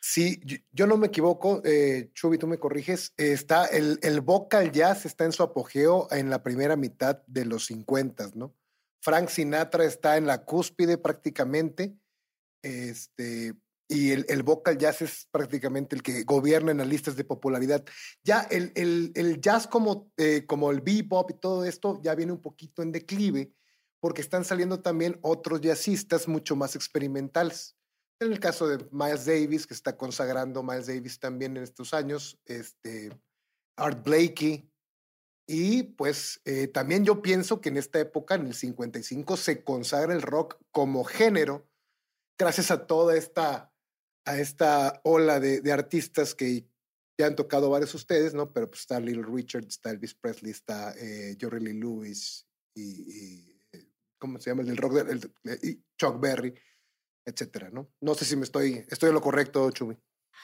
[0.00, 3.14] Sí, yo, yo no me equivoco, eh, Chubi, tú me corriges.
[3.16, 7.66] Está el, el vocal jazz está en su apogeo en la primera mitad de los
[7.66, 8.52] 50, ¿no?
[9.00, 11.96] Frank Sinatra está en la cúspide prácticamente.
[12.62, 13.54] Este,
[13.92, 17.84] y el, el vocal jazz es prácticamente el que gobierna en las listas de popularidad.
[18.24, 22.32] Ya el, el, el jazz como, eh, como el bebop y todo esto ya viene
[22.32, 23.52] un poquito en declive
[24.00, 27.76] porque están saliendo también otros jazzistas mucho más experimentales.
[28.18, 32.38] En el caso de Miles Davis, que está consagrando Miles Davis también en estos años,
[32.46, 33.10] este,
[33.76, 34.72] Art Blakey,
[35.46, 40.14] y pues eh, también yo pienso que en esta época, en el 55, se consagra
[40.14, 41.68] el rock como género,
[42.38, 43.71] gracias a toda esta,
[44.24, 46.66] a esta ola de, de artistas que
[47.18, 48.52] ya han tocado varios ustedes, ¿no?
[48.52, 53.86] Pero pues está Little Richard, está Elvis Presley, está eh, Jerry Lee Lewis y, eh,
[54.18, 54.62] ¿cómo se llama?
[54.62, 56.54] El del rock, el- el- y Chuck Berry,
[57.26, 57.92] etcétera, ¿no?
[58.00, 59.96] No sé si me estoy, estoy en lo correcto, Chumi.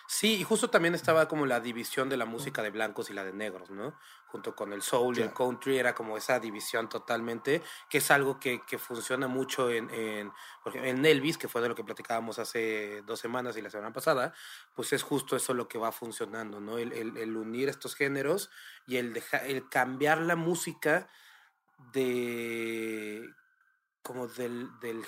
[0.07, 3.25] Sí, y justo también estaba como la división de la música de blancos y la
[3.25, 3.99] de negros, ¿no?
[4.27, 8.39] Junto con el soul y el country, era como esa división totalmente, que es algo
[8.39, 10.33] que, que funciona mucho en, en,
[10.75, 14.35] en Elvis, que fue de lo que platicábamos hace dos semanas y la semana pasada,
[14.75, 16.79] pues es justo eso lo que va funcionando, ¿no?
[16.79, 18.51] El, el- el unir estos géneros
[18.87, 21.09] y el, deja- el cambiar la música
[21.79, 23.29] de
[24.09, 25.05] como del, del,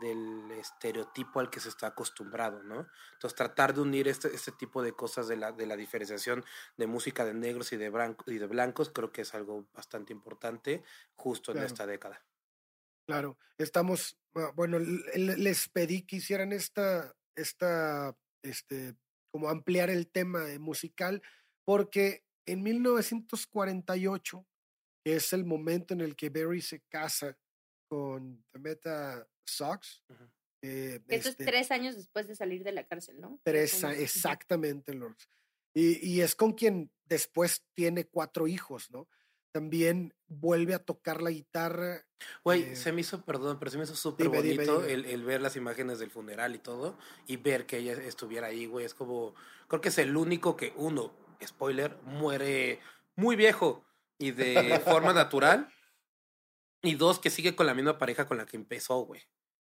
[0.00, 2.86] del estereotipo al que se está acostumbrado, ¿no?
[3.14, 6.44] Entonces, tratar de unir este, este tipo de cosas de la, de la diferenciación
[6.76, 10.12] de música de negros y de, branco- y de blancos, creo que es algo bastante
[10.12, 10.82] importante
[11.14, 11.66] justo en Claro.
[11.68, 12.24] esta década.
[13.06, 14.18] Claro, estamos,
[14.54, 18.96] bueno, les pedí que hicieran esta, esta, este,
[19.30, 21.22] como ampliar el tema eh, musical,
[21.66, 24.46] porque en 1948,
[25.04, 27.36] que es el momento en el que Barry se casa
[27.94, 30.24] con Meta Sox, Ujú.
[30.62, 33.40] eh, Esto es este, tres años después de salir de la cárcel, ¿no?
[33.44, 35.28] Tres, exactamente, Lords.
[35.74, 39.06] Y, y es con quien después tiene cuatro hijos, ¿no?
[39.52, 42.04] También vuelve a tocar la guitarra.
[42.42, 44.92] Güey, Eh, se me hizo, perdón, pero se me hizo súper dime, dime, bonito dime.
[44.92, 48.66] El, el ver las imágenes del funeral y todo, y ver que ella estuviera ahí,
[48.66, 48.84] güey.
[48.84, 49.36] Es como,
[49.68, 51.14] creo que es el único que, uno,
[51.46, 52.80] spoiler, muere
[53.14, 53.84] muy viejo
[54.18, 55.68] y de forma natural,
[56.86, 59.22] y dos, que sigue con la misma pareja con la que empezó, güey.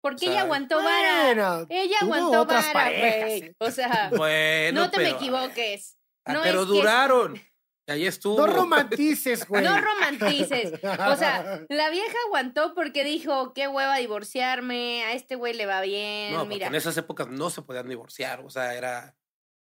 [0.03, 1.25] Porque O sea, ella aguantó vara.
[1.27, 3.42] Bueno, Ella aguantó otras vara, güey.
[3.42, 3.55] ¿eh?
[3.59, 5.96] O sea, Bueno, no te me equivoques.
[6.25, 7.37] Ah, No pero es que- duraron.
[7.87, 8.38] Y ahí estuvo.
[8.38, 9.62] No romantices, güey.
[9.64, 10.73] No romantices.
[10.75, 15.81] O sea, la vieja aguantó porque dijo, qué hueva divorciarme, a este güey le va
[15.83, 16.66] bien, No, porque mira.
[16.68, 19.14] en esas épocas no se podían divorciar, o sea, era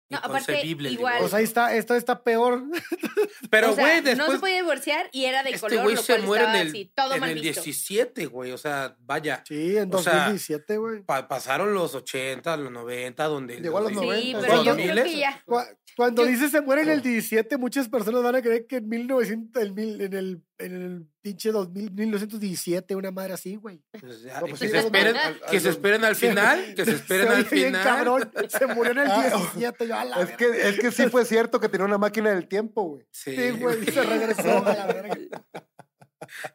[0.10, 1.38] No, aparte, inconcebible igual- Pues divorcio.
[1.38, 2.64] ahí está, esto está peor.
[3.50, 5.96] Pero, o sea, güey, no se después podía divorciar y era de este color, güey
[5.96, 7.62] lo se cual muere en estaba el, así, todo en mal el visto.
[7.64, 9.44] 17, güey, o sea, vaya.
[9.48, 11.02] Sí, en O sea, 2017, güey.
[11.04, 13.60] pa- pasaron los 80, los 90, donde...
[13.60, 15.04] Llegó a los donde- Sí, 90, pero yo creo 2000s.
[15.04, 15.44] que ya.
[15.46, 15.62] Cu-
[15.96, 18.90] Cuando Yo- dice se muere en el 17, muchas personas van a creer que en
[18.90, 23.82] 1900, el mil- en el, en el pinche 2000, 1917, una madre así, güey.
[24.00, 26.86] Pues ya, pues que sí, se esperen, al- que al- se esperen al final, que
[26.86, 27.84] se esperen Se al final.
[27.84, 29.88] cabrón, se murió en el Ah, 17.
[29.88, 30.38] Yo, a la Es verga.
[30.38, 33.06] que, es que sí fue cierto que tenía una máquina del tiempo, güey.
[33.12, 35.16] Sí, Sí, güey, se regresó a la verga.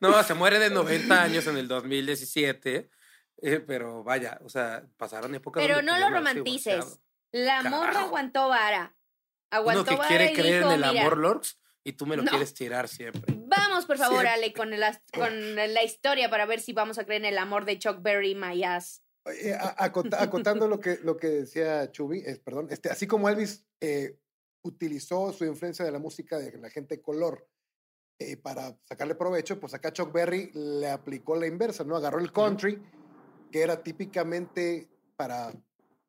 [0.01, 2.91] No, se muere de 90 años en el 2017.
[3.43, 5.63] eh, pero vaya, o sea, pasaron épocas.
[5.63, 7.01] Pero no lo pudieron haberse romantices.
[7.33, 8.95] La morra aguantó vara.
[9.53, 12.05] Uno Aguantó que vara quiere y creer dijo, en el "Mira, amor, Lorx, y tú
[12.07, 12.31] me lo No.
[12.31, 13.35] quieres tirar siempre.
[13.47, 14.27] Vamos, por favor, Sí.
[14.29, 14.83] Ale, con, el,
[15.15, 18.35] con la historia para ver si vamos a creer en el amor de Chuck Berry,
[18.35, 19.03] My Ass.
[19.43, 23.29] Eh, a- acota- acotando lo que, lo que decía Chubi, eh, perdón, este, así como
[23.29, 24.19] Elvis eh,
[24.63, 27.47] utilizó su influencia de la música de la gente de color
[28.19, 31.97] eh, para sacarle provecho, pues acá Chuck Berry le aplicó la inversa, ¿no?
[31.97, 32.83] Agarró el country,
[33.53, 35.53] que era típicamente para,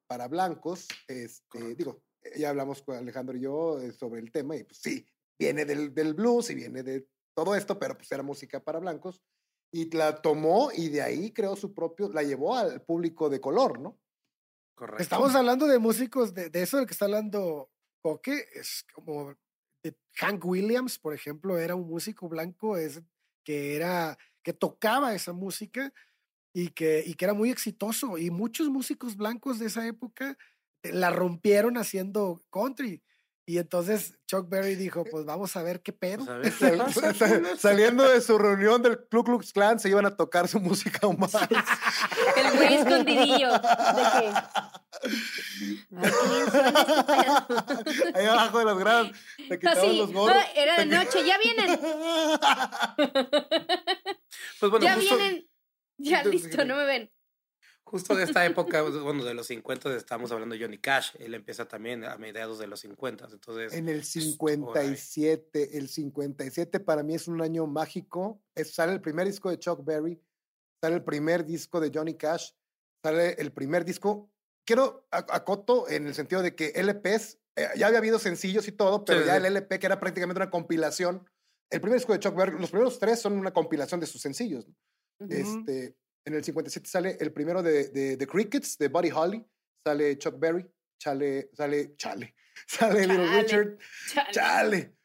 [0.07, 2.01] para blancos, este, digo,
[2.35, 5.05] ya hablamos con Alejandro y yo eh, sobre el tema, y pues sí,
[5.39, 9.21] viene del, del blues y viene de todo esto, pero pues era música para blancos
[9.71, 13.80] y la tomó y de ahí creó su propio, la llevó al público de color,
[13.80, 13.99] ¿no?
[14.75, 15.02] Correcto.
[15.02, 17.71] Estamos hablando de músicos, de, de eso del que está hablando
[18.02, 19.36] Coque, es como
[19.84, 23.02] de Hank Williams, por ejemplo, era un músico blanco es,
[23.43, 25.93] que era, que tocaba esa música
[26.54, 28.17] y que, y que era muy exitoso.
[28.17, 30.38] Y muchos músicos blancos de esa época
[30.84, 33.04] la rompieron haciendo country.
[33.49, 36.23] Y entonces Chuck Berry dijo, pues vamos a ver qué pedo.
[36.23, 40.15] Pues qué pasa, sal- saliendo de su reunión del Ku Klux Klan se iban a
[40.15, 41.49] tocar su música humana.
[42.38, 43.51] El güey escondidillo.
[43.51, 44.31] De qué.
[48.19, 49.07] Ahí abajo de las gradas
[49.39, 50.38] le quitaban Así, los gorros.
[50.39, 51.79] "Ah, era de noche, ya vienen,
[54.59, 55.49] Pues bueno, ya justo, vienen.
[55.97, 57.12] Ya listo, no me ven.
[57.89, 61.15] Justo de esta época, bueno, de los 50 estamos hablando de Johnny Cash.
[61.19, 63.28] Él empieza también a mediados de los 50.
[63.32, 64.95] Entonces, En el es por ahí.
[64.95, 68.41] 57, el 57 para mí es un año mágico.
[68.56, 70.21] Es- sale el primer disco de Chuck Berry,
[70.82, 72.52] sale el primer disco de Johnny Cash,
[73.04, 74.30] sale el primer disco.
[74.65, 78.71] Quiero a- acoto en el sentido de que LPs, eh, ya había habido sencillos y
[78.71, 79.38] todo, pero Sí, ya sí.
[79.39, 81.28] el LP, que era prácticamente una compilación.
[81.71, 84.67] El primer disco de Chuck Berry, los primeros tres son una compilación de sus sencillos.
[84.67, 84.75] ¿no?
[85.25, 85.34] Ujú.
[85.34, 85.95] Este,
[86.29, 89.45] en el 57 sale el primero de, de, de Crickets, de Buddy Holly,
[89.83, 90.65] sale Chuck Berry,
[90.97, 92.35] sale, sale, chale,
[92.67, 93.41] sale Little Chale.
[93.41, 93.77] Richard,
[94.13, 94.31] Chale.
[94.31, 94.95] chale.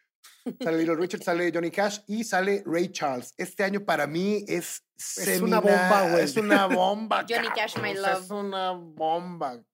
[0.62, 3.32] Sale Little Richard, sale Johnny Cash y sale Ray Charles.
[3.38, 4.84] Este año para mí es
[5.16, 6.22] Es una bomba, güey.
[6.22, 7.24] Es una bomba.
[7.26, 8.22] Johnny cabrón, Cash, My Love.
[8.24, 9.64] Es una bomba.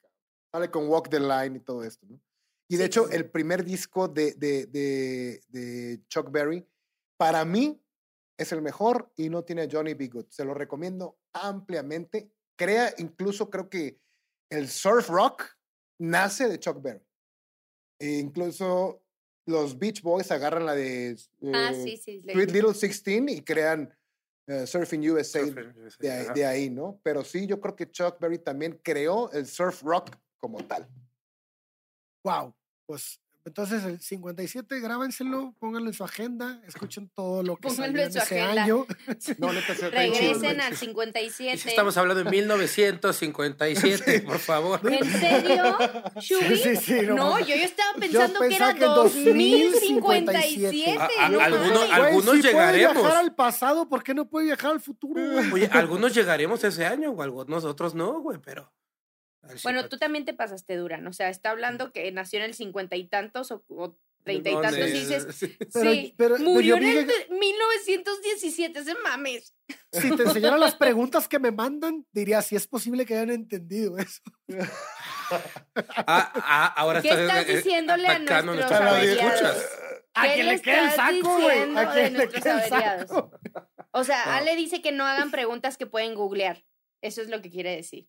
[0.52, 2.20] Sale con Walk the Line y todo esto, ¿no?
[2.68, 3.16] Y de Sí, hecho, sí.
[3.16, 6.64] el primer disco de, de, de, de Chuck Berry,
[7.16, 7.82] para mí,
[8.40, 10.08] es el mejor y no tiene Johnny B.
[10.08, 10.26] Good.
[10.30, 12.32] Se lo recomiendo ampliamente.
[12.56, 14.00] Crea, incluso creo que
[14.50, 15.44] el surf rock
[15.98, 17.04] nace de Chuck Berry.
[17.98, 19.02] E incluso
[19.46, 21.16] los Beach Boys agarran la de
[21.52, 22.22] Ah, eh, sí, sí.
[22.24, 23.94] le- Sweet Little 16 y crean
[24.46, 26.98] eh, Surfing USA Surfer, yo sé, de ahí, de ahí, ¿no?
[27.04, 30.88] Pero sí, yo creo que Chuck Berry también creó el surf rock como tal.
[32.24, 32.54] Wow.
[32.86, 38.00] Pues entonces el 57, grábenselo, pónganlo en su agenda, escuchen todo lo que Pónganlo salió
[38.02, 38.62] en en su ese agenda.
[38.64, 38.86] año.
[39.38, 39.50] No,
[39.90, 41.54] Regresen al 57.
[41.54, 42.30] Y si estamos hablando de
[43.10, 44.80] 1957, por favor.
[44.92, 45.76] ¿En serio?
[46.20, 46.56] ¿Shubi?
[46.56, 50.96] Sí, sí, sí, no yo, yo estaba pensando que era que 2057.
[50.98, 52.94] A- a- no algunos- algunos si puede llegaremos.
[53.02, 55.20] viajar al pasado, ¿por qué no puede viajar al futuro?
[55.32, 55.52] güey?
[55.52, 58.70] Oye, algunos llegaremos ese año, o algo, nosotros no, güey, pero.
[59.42, 59.88] Bueno, 50.
[59.88, 61.06] tú también te pasaste Duran.
[61.06, 64.54] O sea, está hablando que nació en el cincuenta y tantos o, o treinta y
[64.54, 64.88] No, tantos.
[64.88, 65.56] y dices, sí.
[65.72, 68.78] Pero- sí, pero- pero murió en el que- de- 1917.
[68.80, 69.54] Ese mames.
[69.92, 73.96] Si te enseñara las preguntas que me mandan, diría si es posible que hayan entendido
[73.98, 74.20] eso.
[76.06, 79.64] Ah, ah, ahora ¿Qué estás eh, diciéndole a nuestros averiados?
[80.14, 81.76] A ¿Qué quien le quede el saco, güey.
[81.76, 83.30] A le quede el saco.
[83.92, 84.32] O sea, No.
[84.32, 86.64] Ale dice que no hagan preguntas que pueden googlear.
[87.00, 88.08] Eso es lo que quiere decir.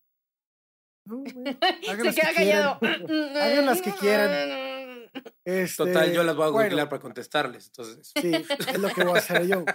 [1.05, 1.33] No, güey.
[1.83, 2.79] Se Hagan las queda que callado.
[2.79, 3.37] quieran.
[3.37, 3.91] Hagan las que
[5.43, 7.65] Este, Total, yo las voy a bueno, googlear para contestarles.
[7.67, 9.65] Entonces, Sí, es lo que voy a hacer yo.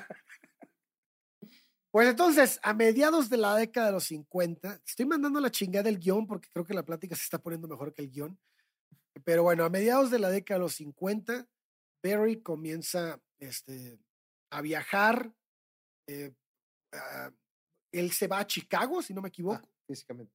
[1.93, 5.99] Pues entonces, a mediados de la década de los 50, estoy mandando la chingada del
[5.99, 8.39] guion porque creo que la plática se está poniendo mejor que el guion.
[9.25, 11.47] Pero bueno, a mediados de la década de los 50,
[12.05, 13.99] Barry comienza este,
[14.53, 15.33] a viajar.
[16.09, 16.33] eh,
[16.93, 17.33] a-
[17.93, 19.69] él se va a Chicago, si no me Ah, equivoco.
[19.89, 20.33] físicamente.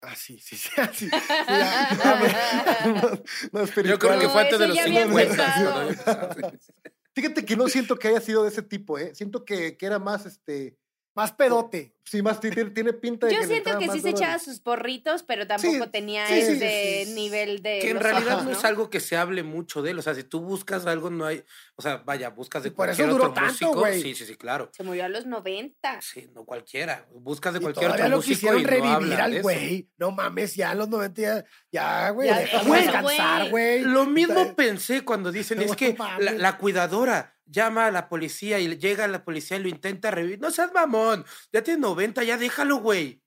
[0.00, 0.70] Ah, sí, sí, sí.
[0.94, 1.12] sí, sí,
[3.52, 5.30] No, no, yo creo que No, fue antes de los ya había 50.
[5.32, 5.72] empezado.
[5.72, 6.72] cuando había empezado, sí.
[7.14, 9.12] Fíjate que no siento que haya sido de ese tipo, ¿eh?
[9.14, 10.76] Siento que, que era más, este,
[11.18, 11.94] Más pedote.
[12.04, 15.24] sí, más, tiene, tiene pinta de Yo que siento que sí se echaba sus porritos,
[15.24, 16.58] pero tampoco Sí, tenía sí, ese
[17.04, 17.14] sí, sí.
[17.14, 17.80] nivel de.
[17.80, 19.98] Que en realidad ojos, no es algo que se hable mucho de él.
[19.98, 21.42] O sea, si tú buscas algo, no hay.
[21.74, 23.74] O sea, vaya, buscas de Y por eso cualquier duró otro tanto, músico.
[23.80, 24.00] güey.
[24.00, 24.70] Sí, sí, sí, claro.
[24.72, 26.00] Se murió a los 90.
[26.00, 27.06] Sí, no cualquiera.
[27.12, 29.90] Buscas de Y cualquier otro lo músico quisieron y no revivir habla de al güey.
[29.98, 33.80] No mames, ya en los 90 ya, ya güey, Ya, güey, descansar, güey.
[33.80, 38.08] Lo mismo Está- pensé cuando dicen, No es que la, la cuidadora llama a la
[38.08, 40.40] policía y llega la policía y lo intenta revivir.
[40.40, 43.22] No seas mamón, ya tiene 90, ya déjalo, güey.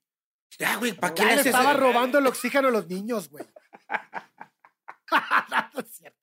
[0.58, 3.44] Ya, güey, ¿para qué le haces estaba robando el oxígeno a los niños, güey.
[5.10, 5.18] no,
[5.74, 6.18] no es cierto.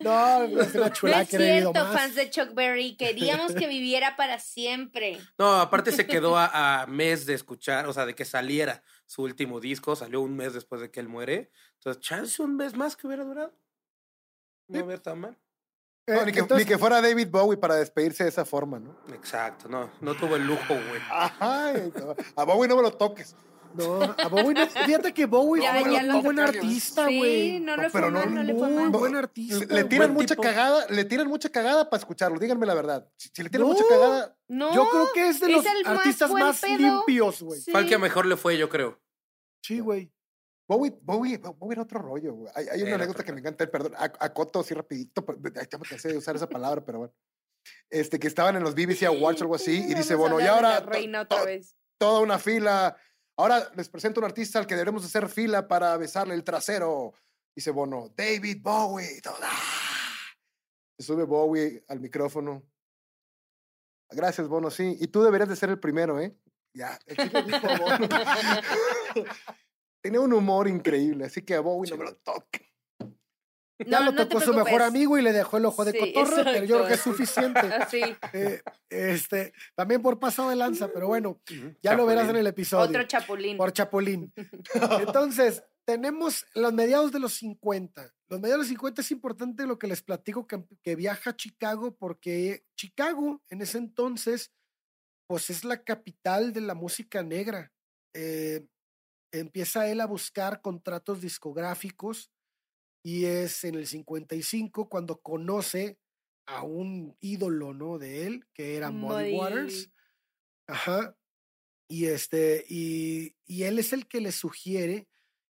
[0.00, 1.92] No, es una No es que he vivido cierto, más.
[1.92, 2.96] fans de Chuck Berry.
[2.96, 5.20] Queríamos que viviera para siempre.
[5.38, 9.22] No, aparte se quedó a, a mes de escuchar, o sea, de que saliera su
[9.22, 11.50] último disco, salió un mes después de que él muere.
[11.74, 13.56] Entonces, chance un mes más que hubiera durado.
[14.68, 15.38] No hubiera tan mal.
[16.06, 18.80] Eh, No, ni, que, entonces- ni que fuera David Bowie para despedirse de esa forma,
[18.80, 18.96] ¿no?
[19.14, 21.00] Exacto, no, no tuvo el lujo, güey.
[21.40, 23.36] No, a Bowie no me lo toques.
[23.74, 24.66] No, a Bowie no.
[24.66, 27.60] Fíjate que Bowie Ya, fue ya un lo buen artista, sí, güey.
[27.60, 28.90] no No, le fue pero no, mal, no le fue Muy mal.
[28.90, 29.74] buen artista.
[29.74, 30.42] le tiran buen mucha tipo.
[30.42, 33.08] cagada, le tiran mucha cagada para escucharlo, díganme la verdad.
[33.16, 33.72] Si, si le tiran No.
[33.72, 37.60] mucha cagada, No, Yo creo que es de es los más artistas más limpios, güey.
[37.60, 37.70] Sí.
[37.70, 39.00] Fue al que mejor le fue, yo creo.
[39.62, 40.12] Sí, güey.
[40.72, 42.52] Bowie, Bowie, Bowie era otro rollo, güey.
[42.54, 45.24] Hay, hay una anécdota que me encanta, perdón, a, a Coto así rapidito,
[45.70, 47.14] ya me cansé de usar esa palabra, pero bueno.
[47.90, 50.44] Este, que estaban en los BBC Awards o algo así, y dice, a bueno, y
[50.44, 51.76] ahora reina otra vez.
[51.98, 52.96] toda una fila.
[53.36, 57.12] Ahora les presento un artista al que debemos hacer fila para besarle el trasero.
[57.54, 59.20] Dice Bono, David Bowie.
[59.20, 59.60] Todo, ¡ah!
[60.98, 62.62] Se sube Bowie al micrófono.
[64.10, 64.96] Gracias, Bono, sí.
[65.00, 66.34] Y tú deberías de ser el primero, ¿eh?
[66.74, 68.08] Ya, el dijo Bono.
[70.02, 72.72] Tenía un humor increíble, así que a Bowie no me lo toque.
[73.86, 75.92] Ya No, lo no te tocó su mejor amigo y le dejó el ojo de
[75.92, 77.60] Sí, cotorra, pero yo creo que es suficiente.
[77.60, 78.02] Así.
[78.32, 81.40] Eh, este, también por pasado de lanza, pero bueno,
[81.82, 82.88] ya lo verás en el episodio.
[82.88, 83.56] Otro chapulín.
[83.56, 84.32] Por Chapulín.
[85.00, 88.12] Entonces, tenemos los mediados de los 50.
[88.28, 91.36] Los mediados de los 50 es importante lo que les platico, que, que viaja a
[91.36, 94.52] Chicago, porque Chicago en ese entonces,
[95.26, 97.72] pues es la capital de la música negra.
[98.14, 98.66] Eh,
[99.32, 102.30] empieza él a buscar contratos discográficos
[103.02, 105.98] y es en el 55 cuando conoce
[106.46, 107.98] a un ídolo, ¿no?
[107.98, 109.90] De él, que era Muddy Waters.
[110.66, 111.16] Ajá.
[111.88, 115.08] Y este, y, y él es el que le sugiere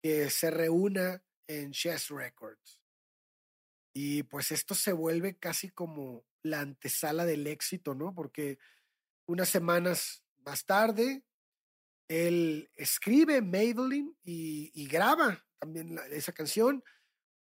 [0.02, 2.80] que se reúna en Chess Records.
[3.94, 8.14] Y pues esto se vuelve casi como la antesala del éxito, ¿no?
[8.14, 8.58] Porque
[9.26, 11.22] unas semanas más tarde,
[12.12, 16.82] él escribe Maybelline y, y graba también la- esa canción.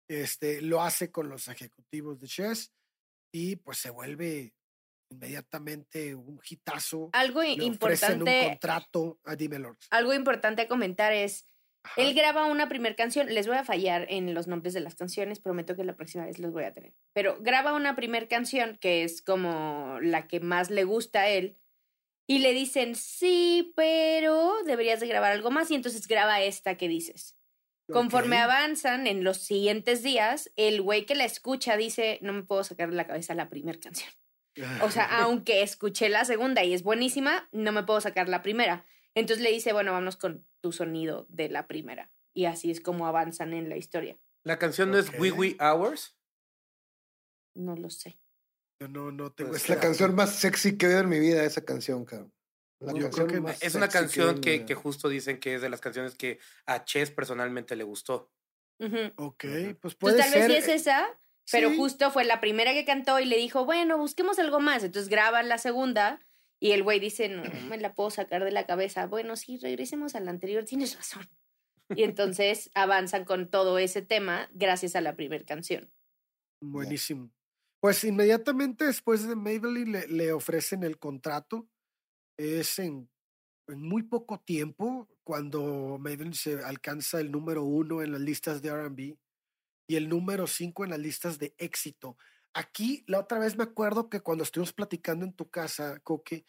[0.09, 2.73] Este, lo hace con los ejecutivos de Chess
[3.33, 4.55] y pues se vuelve
[5.11, 7.11] inmediatamente un hitazo.
[7.13, 7.73] Algo Le ofrecen un
[8.29, 9.37] importante, contrato a
[9.91, 11.45] algo importante a comentar es,
[11.83, 12.01] Ajá.
[12.01, 15.41] él graba una primer canción, les voy a fallar en los nombres de las canciones,
[15.41, 19.03] prometo que la próxima vez los voy a tener, pero graba una primer canción que
[19.05, 21.57] es como la que más le gusta a él
[22.27, 26.89] y le dicen, sí, pero deberías de grabar algo más y entonces graba esta que
[26.89, 27.37] dices.
[27.93, 32.65] Conforme avanzan en los siguientes días, el güey que la escucha dice, no me puedo
[32.65, 34.11] sacar de la cabeza la primera canción.
[34.83, 38.85] O sea, aunque escuché la segunda y es buenísima, no me puedo sacar la primera.
[39.15, 42.11] Entonces le dice, bueno, vámonos con tu sonido de la primera.
[42.35, 44.19] Y así es como avanzan en la historia.
[44.43, 45.39] La canción no es Wee Ok.
[45.39, 46.17] Wee Hours.
[47.55, 48.19] No lo sé.
[48.81, 51.19] Yo no, no tengo Pues ese La canción más sexy que he oído en mi
[51.19, 52.33] vida, esa canción, cabrón.
[52.79, 55.71] La Yo creo que más Es una canción que, que justo dicen que es de
[55.71, 58.31] las canciones que a Chess personalmente le gustó.
[58.79, 59.13] Ujú.
[59.17, 60.49] Ok, pues Pues puede tal ser.
[60.49, 61.07] vez sí es eh, esa,
[61.51, 61.77] pero sí.
[61.77, 64.85] justo fue la primera que cantó y le dijo, bueno, busquemos algo más.
[64.85, 66.21] Entonces graban la segunda
[66.61, 69.07] y el güey dice, no me la puedo sacar de la cabeza.
[69.07, 71.29] Bueno, sí, regresemos a la anterior, tienes razón.
[71.89, 75.93] Y entonces avanzan con todo ese tema gracias a la primera canción.
[76.61, 77.31] Buenísimo.
[77.87, 81.69] Pues inmediatamente después de Maybelline le, le ofrecen el contrato.
[82.37, 83.09] Es en,
[83.69, 88.71] en muy poco tiempo cuando Maybelline se alcanza el número uno en las listas de
[88.71, 89.17] RB
[89.87, 92.17] y el número cinco en las listas de éxito.
[92.55, 96.45] Aquí, la otra vez me acuerdo que cuando estuvimos platicando en tu casa, Coque,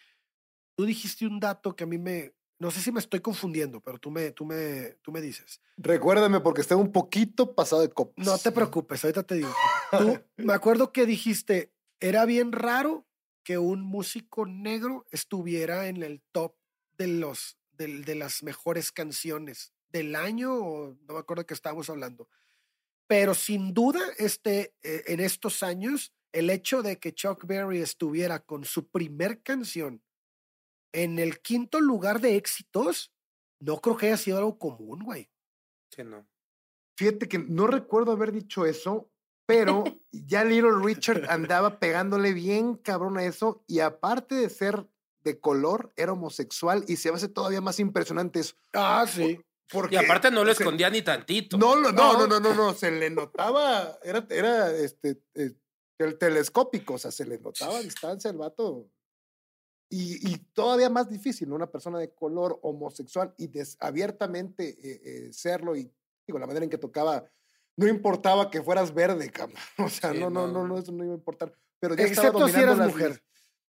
[0.75, 3.99] tú dijiste un dato que a mí me, no sé si me estoy confundiendo, pero
[3.99, 5.61] tú me, tú me, tú me dices.
[5.77, 8.25] Recuérdame porque estaba un poquito pasado de copas.
[8.25, 9.53] No te preocupes, ahorita te digo.
[9.91, 13.07] Tú, me acuerdo que dijiste, era bien raro
[13.43, 16.55] que un músico negro estuviera en el top
[16.97, 21.89] de los de, las mejores canciones del año, o no me acuerdo de qué estábamos
[21.89, 22.29] hablando.
[23.07, 28.39] Pero sin duda, este, eh, en estos años, el hecho de que Chuck Berry estuviera
[28.39, 30.03] con su primer canción
[30.91, 33.13] en el quinto lugar de éxitos,
[33.59, 35.29] no creo que haya sido algo común, güey.
[35.95, 36.27] Sí, no.
[36.97, 39.11] Fíjate que no recuerdo haber dicho eso,
[39.47, 44.85] pero ya Little Richard andaba pegándole bien cabrón a eso y aparte de ser
[45.23, 48.55] de color, era homosexual y se hace todavía más impresionante eso.
[48.73, 49.39] Ah, sí.
[49.69, 51.57] Porque Y aparte no lo se- escondía ni tantito.
[51.57, 52.27] No, lo- no, no, No.
[52.27, 55.51] no, no, no, se le notaba, era, era este, eh,
[55.97, 58.89] el telescópico, o sea, se le notaba a distancia el vato.
[59.89, 61.55] Y, y todavía más difícil, ¿no?
[61.55, 65.91] Una persona de color homosexual y des- abiertamente eh, eh, serlo y,
[66.25, 67.25] digo, la manera en que tocaba,
[67.77, 69.57] no importaba que fueras verde, cabrón.
[69.77, 70.67] O sea, Sí, no, no, no, no.
[70.67, 71.53] no, eso no iba a importar.
[71.79, 73.23] Pero ya estaba Excepto si dominando eras las mujer.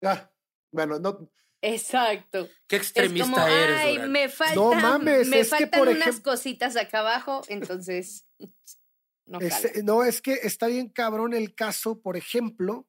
[0.03, 0.30] Ah,
[0.72, 1.30] bueno, no,
[1.62, 2.48] Exacto.
[2.66, 4.12] Qué Es extremista como, eres, ay, Durán".
[4.12, 8.26] me faltan, mames, me es que, faltan por unas cositas acá abajo, entonces
[9.26, 12.88] no Es- no, es que está bien cabrón el caso, por ejemplo,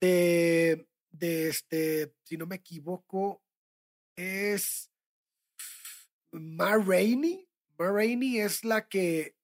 [0.00, 3.40] de, de este, si no me equivoco,
[4.16, 4.90] es
[6.32, 7.48] Ma Rainey.
[7.78, 9.36] Ma Rainey es la que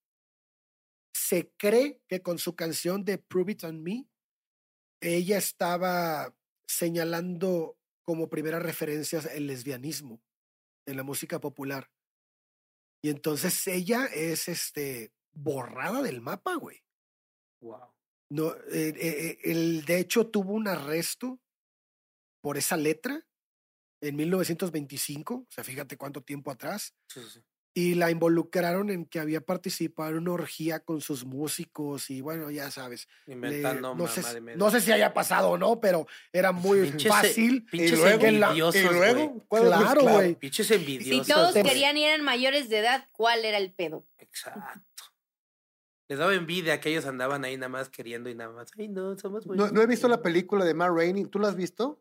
[1.24, 4.06] se cree que con su canción de Prove It On Me,
[5.00, 10.22] ella estaba señalando como primera referencia el lesbianismo
[10.84, 11.90] en la música popular.
[13.02, 16.84] Y entonces ella es este borrada del mapa, güey.
[17.60, 17.94] Wow.
[18.28, 21.40] No, eh, eh, eh, el, de hecho, tuvo un arresto
[22.42, 23.26] por esa letra
[24.02, 27.44] en 1925, o sea, fíjate cuánto tiempo atrás, Sí, sí, sí.
[27.76, 32.48] Y la involucraron en que había participado en una orgía con sus músicos y bueno,
[32.52, 33.08] ya sabes.
[33.26, 34.58] le- Inventando no, sé, mamá si- de medio.
[34.58, 37.64] no sé si haya pasado o no, pero era muy Pinches, eh, fácil.
[37.66, 40.34] Pinches luego- envidiosos, y luego, ¿cuál- Claro, claro, güey.
[40.36, 41.26] Pinches Si envidiosos.
[41.26, 41.72] todos te- güey.
[41.72, 44.06] querían y eran mayores de edad, ¿cuál era el pedo?
[44.18, 44.60] Exacto.
[46.08, 48.70] Les daba envidia que ellos andaban ahí nada más queriendo y nada más.
[48.78, 51.24] Ay, no, somos No, no he visto la película de Matt Rainey.
[51.24, 52.00] ¿Tú la has visto?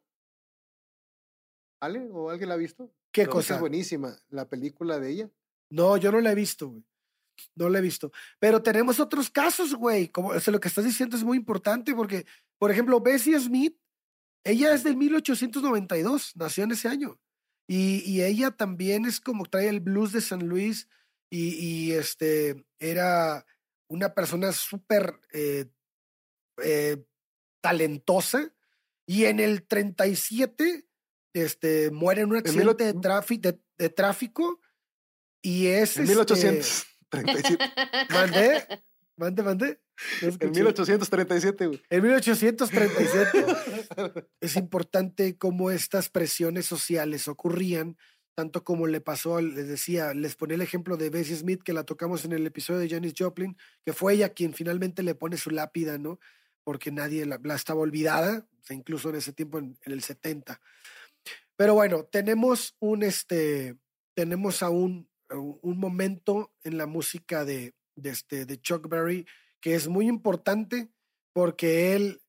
[1.79, 2.07] ¿Ale?
[2.11, 2.91] ¿O alguien la ha visto?
[3.11, 3.55] ¿Qué cosa?
[3.55, 4.15] Es buenísima.
[4.29, 5.29] La película de ella.
[5.73, 6.85] No, yo no la he visto, güey.
[7.55, 8.11] No la he visto.
[8.39, 10.07] Pero tenemos otros casos, güey.
[10.07, 12.27] Como o sea, lo que estás diciendo es muy importante porque,
[12.59, 13.75] por ejemplo, Bessie Smith,
[14.43, 17.19] ella es de 1892, nació en ese año.
[17.67, 20.87] Y, y ella también es como trae el blues de San Luis
[21.31, 23.43] y, y, este era
[23.87, 25.65] una persona súper eh,
[26.61, 27.03] eh,
[27.61, 28.53] talentosa.
[29.07, 30.85] Y en el 37
[31.33, 34.59] este, muere en un accidente de, tráfico de, de tráfico
[35.43, 35.97] y es...
[35.97, 36.73] En este, 1837.
[38.09, 38.83] Mande,
[39.15, 39.79] mande, mande.
[40.21, 40.49] No en escuché.
[40.49, 41.81] 1837, güey.
[41.91, 43.45] En 1837.
[44.41, 47.97] es importante cómo estas presiones sociales ocurrían,
[48.33, 51.83] tanto como le pasó, les decía, les ponía el ejemplo de Bessie Smith, que la
[51.83, 55.51] tocamos en el episodio de Janis Joplin, que fue ella quien finalmente le pone su
[55.51, 56.19] lápida, ¿no?
[56.63, 60.59] Porque nadie la, la estaba olvidada, incluso en ese tiempo, en, en el 70.
[61.55, 63.77] Pero bueno, tenemos un, este,
[64.15, 69.25] tenemos aún un, un momento en la música de, este, de Chuck Berry
[69.63, 70.89] que es muy importante
[71.31, 72.21] porque él,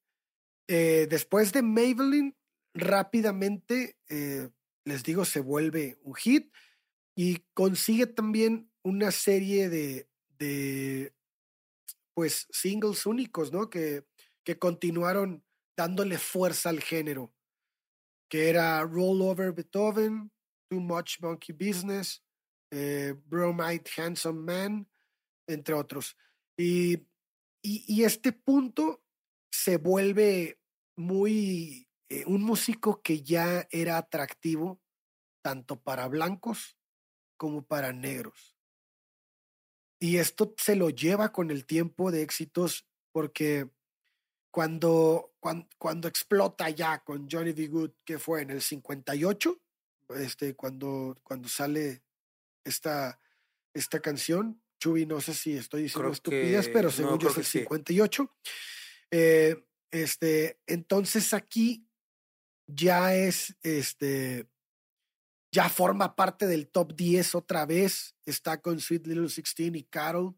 [0.69, 2.37] eh, después de Maybelline,
[2.75, 4.51] rápidamente, eh,
[4.85, 6.53] les digo, se vuelve un hit
[7.17, 11.13] y consigue también una serie de, de
[12.15, 13.69] pues, singles únicos, ¿no?
[13.69, 14.05] Que,
[14.45, 15.45] que continuaron
[15.77, 17.35] dándole fuerza al género,
[18.31, 20.31] que era Roll Over Beethoven,
[20.69, 22.24] Too Much Monkey Business,
[22.75, 24.89] eh, Bromide Handsome Man,
[25.47, 26.17] entre otros.
[26.57, 27.07] Y,
[27.63, 29.03] y, este punto
[29.51, 30.61] se vuelve
[30.97, 34.81] muy eh, un músico que ya era atractivo
[35.43, 36.77] tanto para blancos
[37.37, 38.57] como para negros.
[40.01, 43.71] Y esto se lo lleva con el tiempo de éxitos porque
[44.51, 47.69] cuando, cuando, cuando explota ya con Johnny B.
[47.69, 49.61] Good, que fue en el 58,
[50.17, 52.04] este, cuando, cuando sale
[52.65, 53.21] esta,
[53.75, 57.39] esta canción, Chubi, no sé si estoy diciendo estupidez, pero no, según yo creo es
[57.39, 57.59] el sí.
[57.61, 58.37] 58.
[59.11, 61.89] Eh, este, entonces aquí
[62.67, 64.49] ya es, este,
[65.53, 70.37] ya forma parte del top 10 otra vez, está con Sweet Little 16 y Carol.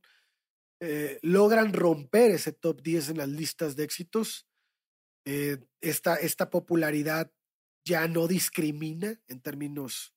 [0.80, 4.46] Eh, logran romper ese top 10 en las listas de éxitos.
[5.24, 7.32] Eh, esta, esta popularidad
[7.84, 10.14] ya no discrimina en términos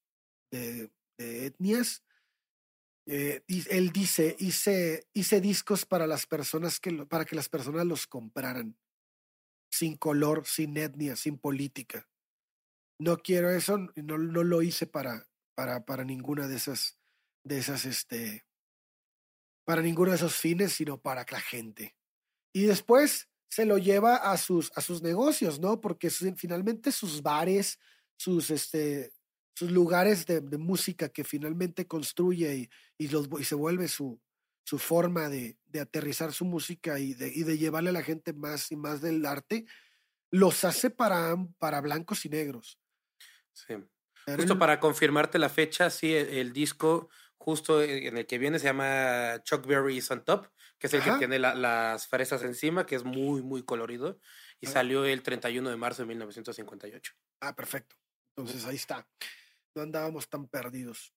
[0.51, 2.03] de, etnias.
[3.05, 8.07] Eh, él dice, hice, hice discos para las personas que, para que las personas los
[8.07, 8.78] compraran,
[9.72, 12.07] sin color, sin etnia, sin política.
[12.99, 16.99] No quiero eso, no, no lo hice para, para, para ninguna de esas,
[17.43, 18.45] de esas, este,
[19.65, 21.95] para ninguno de esos fines, sino para la gente.
[22.53, 25.82] Y después se lo lleva a sus, a sus negocios, ¿no?
[25.82, 27.80] Porque finalmente sus bares,
[28.17, 29.11] sus, este,
[29.60, 34.22] sus lugares de, de música que finalmente construye y, y, los, y se vuelve su,
[34.64, 38.32] su forma de, de aterrizar su música y de, y de llevarle a la gente
[38.32, 39.66] más y más del arte,
[40.32, 42.80] los hace para, para blancos y negros.
[43.51, 43.74] Sí.
[44.26, 48.60] Justo el- para confirmarte la fecha, sí, el, el disco justo en el que viene
[48.60, 50.47] se llama Chuck Berry is on Top,
[50.78, 51.14] que es el Ajá.
[51.14, 54.20] que tiene la- las fresas encima, que es muy, muy colorido,
[54.62, 54.72] y Ah.
[54.72, 57.14] salió el 31 de marzo de 1958.
[57.41, 57.97] Ah, perfecto.
[58.38, 59.05] Entonces ahí está.
[59.76, 61.13] No andábamos tan perdidos.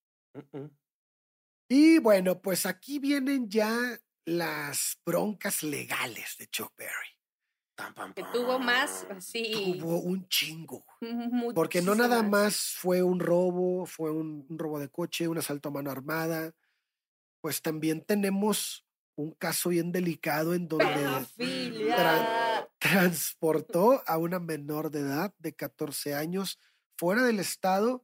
[1.68, 7.18] Y bueno, pues aquí vienen ya las broncas legales de Chuck Berry.
[7.74, 9.50] Pam, pam, Que tuvo más, sí.
[9.52, 10.84] Tuvo un chingo.
[11.54, 15.70] Porque no nada más fue un robo, fue un, un robo de coche, un asalto
[15.70, 16.54] a mano armada.
[17.40, 18.86] Pues también tenemos
[19.16, 20.86] un caso bien delicado en donde
[22.78, 26.58] transportó a una menor de edad de 14 años
[26.96, 28.02] fuera del estado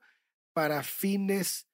[0.59, 1.69] para fines,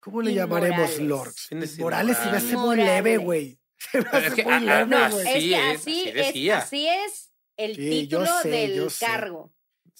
[0.00, 0.98] ¿cómo le llamaremos.
[0.98, 1.46] Lords?
[1.46, 3.58] Fines Morales se me hace muy leve, güey.
[3.78, 6.08] Se me es hace que, muy ah, ah, leve, no, es Sí, que es- así,
[6.10, 9.06] es, así es el Sí, yo título sé, del yo sé.
[9.06, 9.54] cargo.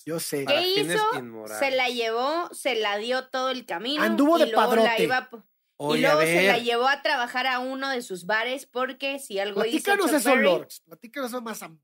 [0.05, 0.45] Yo sé.
[0.45, 1.03] ¿Qué hizo?
[1.59, 4.03] Se la llevó, se la dio todo el camino.
[4.03, 5.31] Anduvo y de luego la iba
[5.79, 9.39] Oye, y luego se la llevó a trabajar a uno de sus bares porque si
[9.39, 10.81] algo hizo Platícanos eso, Lords.
[10.81, 11.83] Platícanos eso más amplio.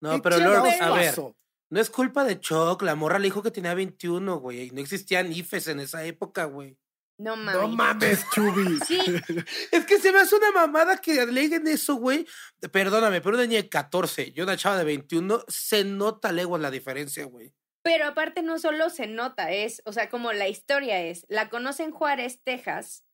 [0.00, 1.36] No, ¿Qué pero chingados Lord, a ver, pasó?
[1.70, 4.80] No es culpa de Chuck, la morra le dijo que tenía 21, güey, y no
[4.80, 6.78] existían IFES en esa época, güey.
[7.18, 7.60] No mames.
[7.60, 8.78] No mames, Chubi.
[8.86, 8.98] Sí,
[9.72, 12.24] Es que se me hace una mamada que aleguen eso, güey.
[12.70, 16.70] Perdóname, pero una niña de 14 y una chava de 21, se nota leguas la
[16.70, 17.52] diferencia, güey.
[17.82, 21.82] pero aparte no solo se nota, es, o sea, como la historia es, la conoce
[21.84, 23.04] en Juárez, Texas,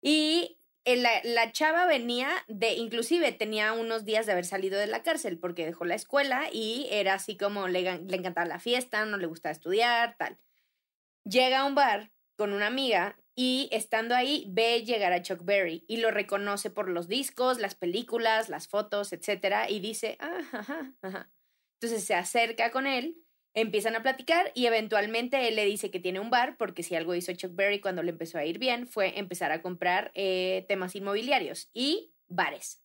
[0.00, 5.02] y la, la chava venía de, inclusive tenía unos días de haber salido de la
[5.02, 9.16] cárcel porque dejó la escuela y era así como le, le encantaba la fiesta, no
[9.16, 10.38] le gustaba estudiar, tal.
[11.24, 15.84] Llega a un bar con una amiga y estando ahí ve llegar a Chuck Berry
[15.88, 20.92] y lo reconoce por los discos, las películas, las fotos, etcétera, y dice, ah, ajá,
[21.00, 21.30] ajá.
[21.80, 23.16] Entonces se acerca con él,
[23.54, 27.14] empiezan a platicar y eventualmente él le dice que tiene un bar, porque si algo
[27.14, 30.94] hizo Chuck Berry cuando le empezó a ir bien fue empezar a comprar eh, temas
[30.96, 32.82] inmobiliarios y bares.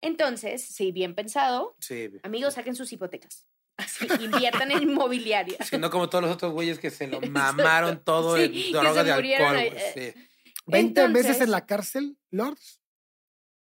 [0.00, 2.10] Entonces, sí, bien pensado, Sí.
[2.22, 3.46] amigos, saquen sus hipotecas.
[3.76, 5.56] Así, inviertan en inmobiliaria.
[5.64, 9.02] Sí, no como todos los otros güeyes que se lo mamaron todo Sí, en droga
[9.02, 9.56] de alcohol.
[9.56, 10.14] ahí, güey, eh.
[10.14, 10.20] sí.
[10.66, 12.80] 20 meses en la cárcel, Lords.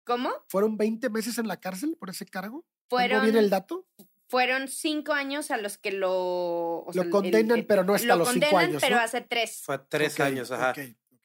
[0.04, 0.30] ¿Cómo?
[0.48, 2.64] ¿Fueron 20 meses en la cárcel por ese cargo?
[2.90, 3.86] Fueron, ¿No viene el dato?
[4.28, 6.12] Fueron cinco años a los que lo...
[6.86, 9.02] o Lo condenan, el- pero no hasta lo los cinco condenan, años, pero ¿no?
[9.02, 9.62] hace tres.
[9.64, 10.74] Fue tres años, ajá.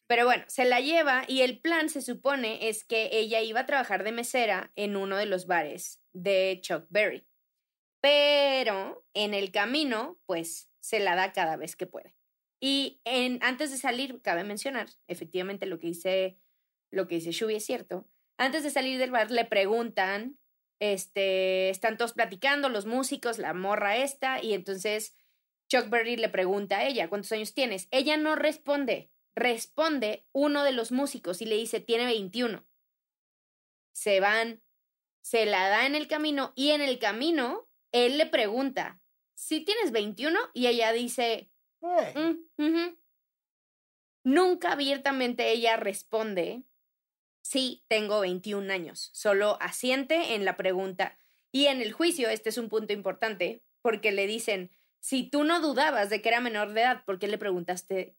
[0.08, 3.66] Pero bueno, se la lleva y el plan se supone es que ella iba a
[3.66, 7.28] trabajar de mesera en uno de los bares de Chuck Berry.
[8.02, 12.16] Pero en el camino, pues se la da cada vez que puede.
[12.62, 16.40] Y en, antes de salir, cabe mencionar, efectivamente lo que dice,
[16.92, 18.08] lo que dice Shubi es cierto.
[18.38, 20.40] Antes de salir del bar le preguntan,
[20.80, 25.16] este, están todos platicando, los músicos, la morra esta, y entonces
[25.70, 27.88] Chuck Berry le pregunta a ella, ¿cuántos años tienes?
[27.92, 32.66] Ella no responde, responde uno de los músicos y le dice, tiene 21.
[33.94, 34.62] Se van,
[35.22, 39.02] se la da en el camino y en el camino él le pregunta,
[39.36, 40.40] si tienes 21?
[40.54, 41.50] Y ella dice,
[41.82, 42.98] "Mm, ujú".
[44.24, 46.64] Nunca abiertamente ella responde,
[47.42, 51.18] sí, tengo 21 años, solo asiente en la pregunta.
[51.52, 55.62] Y en el juicio, este es un punto importante, porque le dicen, si tú no
[55.62, 58.16] dudabas de que era menor de edad, ¿por qué le preguntaste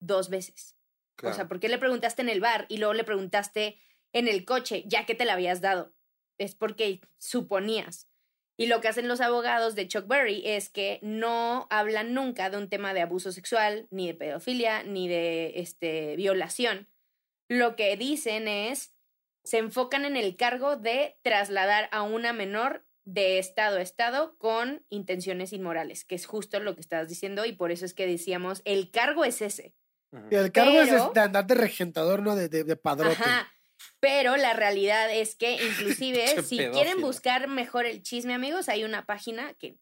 [0.00, 0.76] dos veces?
[1.18, 1.48] O sea, claro.
[1.48, 3.78] ¿por qué le preguntaste en el bar y luego le preguntaste
[4.12, 5.94] en el coche, ya que te la habías dado?
[6.38, 8.08] Es porque suponías.
[8.56, 12.56] Y lo que hacen los abogados de Chuck Berry es que no hablan nunca de
[12.56, 16.88] un tema de abuso sexual, ni de pedofilia, ni de este, violación.
[17.48, 18.94] Lo que dicen es,
[19.44, 24.84] se enfocan en el cargo de trasladar a una menor de estado a estado con
[24.88, 28.62] intenciones inmorales, que es justo lo que estabas diciendo y por eso es que decíamos,
[28.64, 29.74] el cargo es ese.
[30.30, 33.16] Y el cargo es pero- de andar de regentador, no de, de, de padrote.
[33.20, 33.50] Ajá.
[34.00, 39.04] Pero la realidad es que inclusive si quieren buscar mejor el chisme, amigos, hay una
[39.06, 39.76] página que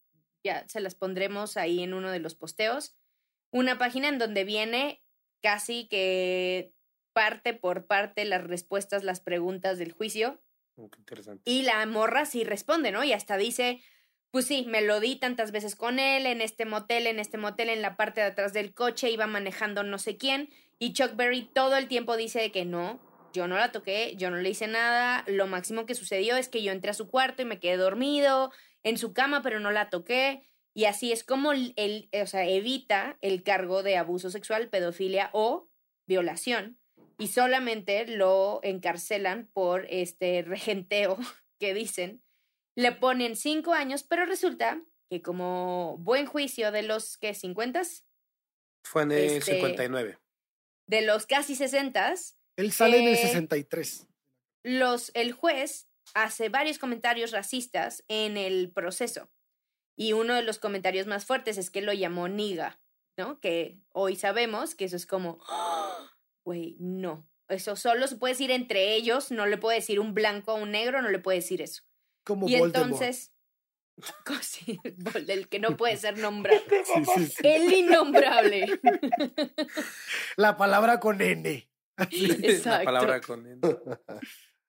[0.45, 2.97] ya se las pondremos ahí en uno de los posteos.
[3.53, 5.03] Una página en donde viene
[5.43, 6.73] casi que
[7.13, 10.41] parte por parte las respuestas, las preguntas del juicio.
[10.77, 11.43] Oh, qué interesante.
[11.45, 13.05] Y la morra sí responde, ¿no?
[13.05, 13.81] Y hasta dice,
[14.31, 17.69] pues sí, me lo di tantas veces con él, en este motel, en este motel,
[17.69, 20.49] en la parte de atrás del coche, iba manejando no sé quién.
[20.79, 23.01] Y Chuck Berry todo el tiempo dice de que no,
[23.33, 25.25] yo no la toqué, yo no le hice nada.
[25.27, 28.51] Lo máximo que sucedió es que yo entré a su cuarto y me quedé dormido
[28.83, 30.43] en su cama, pero no la toqué.
[30.75, 35.69] Y así es como él, o sea, evita el cargo de abuso sexual, pedofilia o
[36.07, 36.79] violación.
[37.23, 41.17] Y solamente lo encarcelan por este regenteo
[41.61, 42.21] que dicen.
[42.77, 47.83] Le ponen cinco años, pero resulta que como buen juicio de los que 50
[48.85, 50.19] Fue en el Este- 59.
[50.89, 52.15] de los casi 60
[52.57, 54.09] Él sale en el Eh, 63.
[54.65, 59.31] los, el juez hace varios comentarios racistas en el proceso.
[59.97, 62.81] Y uno de los comentarios más fuertes es que lo llamó niga,
[63.17, 63.39] ¿no?
[63.39, 65.92] Que hoy sabemos que eso es como, ¡Ah!
[66.45, 67.29] Güey, no.
[67.49, 70.71] Eso solo se puede decir entre ellos, no le puede decir un blanco a un
[70.71, 71.83] negro, no le puede decir eso.
[72.25, 72.93] Como y Voldemort.
[72.93, 73.33] entonces,
[75.29, 76.61] el que no puede ser nombrado.
[76.85, 77.35] Sí, sí, sí.
[77.43, 78.81] El innombrable.
[80.37, 81.69] La palabra con N.
[81.97, 82.27] Así.
[82.27, 82.85] La Exacto.
[82.85, 83.61] palabra con él.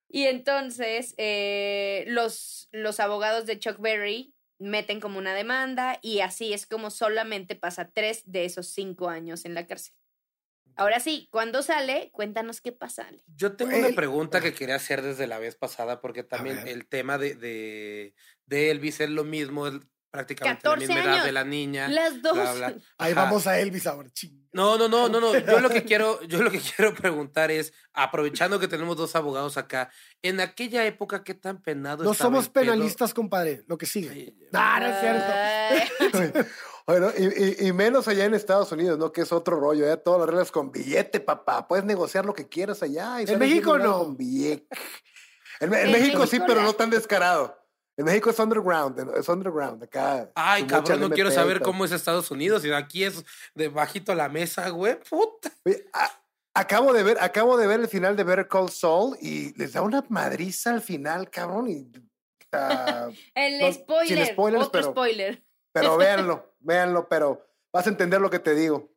[0.09, 6.53] Y entonces eh, los, los abogados de Chuck Berry meten como una demanda y así
[6.53, 9.95] es como solamente pasa tres de esos cinco años en la cárcel.
[10.75, 13.23] Ahora sí, cuando sale, cuéntanos qué pasa, Ale.
[13.35, 17.17] Yo tengo una pregunta que quería hacer desde la vez pasada, porque también el tema
[17.17, 18.15] de, de,
[18.45, 19.75] de Elvis es lo mismo, es
[20.11, 21.25] prácticamente la 14 misma edad años.
[21.25, 21.87] de la niña.
[21.87, 22.33] Las dos.
[22.33, 22.75] bla, bla.
[22.99, 24.09] Ahí vamos a Elvis ahora.
[24.11, 24.47] ching.
[24.51, 25.35] No, no, no, no, no.
[25.35, 29.57] Yo lo que quiero, yo lo que quiero preguntar es, aprovechando que tenemos dos abogados
[29.57, 29.89] acá,
[30.21, 32.65] en aquella época, ¿qué tan penado No estaba somos el pedo?
[32.65, 33.63] penalistas, compadre.
[33.67, 34.35] Lo que sigue.
[34.51, 36.49] No, no es cierto.
[36.85, 37.23] Bueno, y,
[37.63, 39.11] y- y menos allá en Estados Unidos, ¿no?
[39.11, 39.95] Que es otro rollo, ¿eh?
[39.97, 41.67] Todas las reglas con billete, papá.
[41.67, 43.21] Puedes negociar lo que quieras allá.
[43.21, 43.99] y En México no.
[43.99, 44.67] Con billete.
[45.59, 47.57] En, en En México sí, pero no tan descarado.
[47.95, 49.83] En México es underground, es underground.
[49.83, 50.29] Acá.
[50.35, 52.65] Ay, cabrón, no quiero saber cómo es Estados Unidos.
[52.65, 53.23] Y aquí es
[53.53, 54.99] de bajito la mesa, güey.
[55.09, 55.51] Puta.
[55.63, 55.85] Oye,
[56.55, 59.81] Acabo de ver, acabo de ver el final de Better Call Saul y les da
[59.83, 61.69] una madriza al final, cabrón.
[61.69, 61.91] Y,
[63.35, 64.27] El No, spoiler.
[64.27, 65.43] spoilers, otro pero- spoiler.
[65.73, 68.89] Pero véanlo, véanlo, pero vas a entender lo que te digo.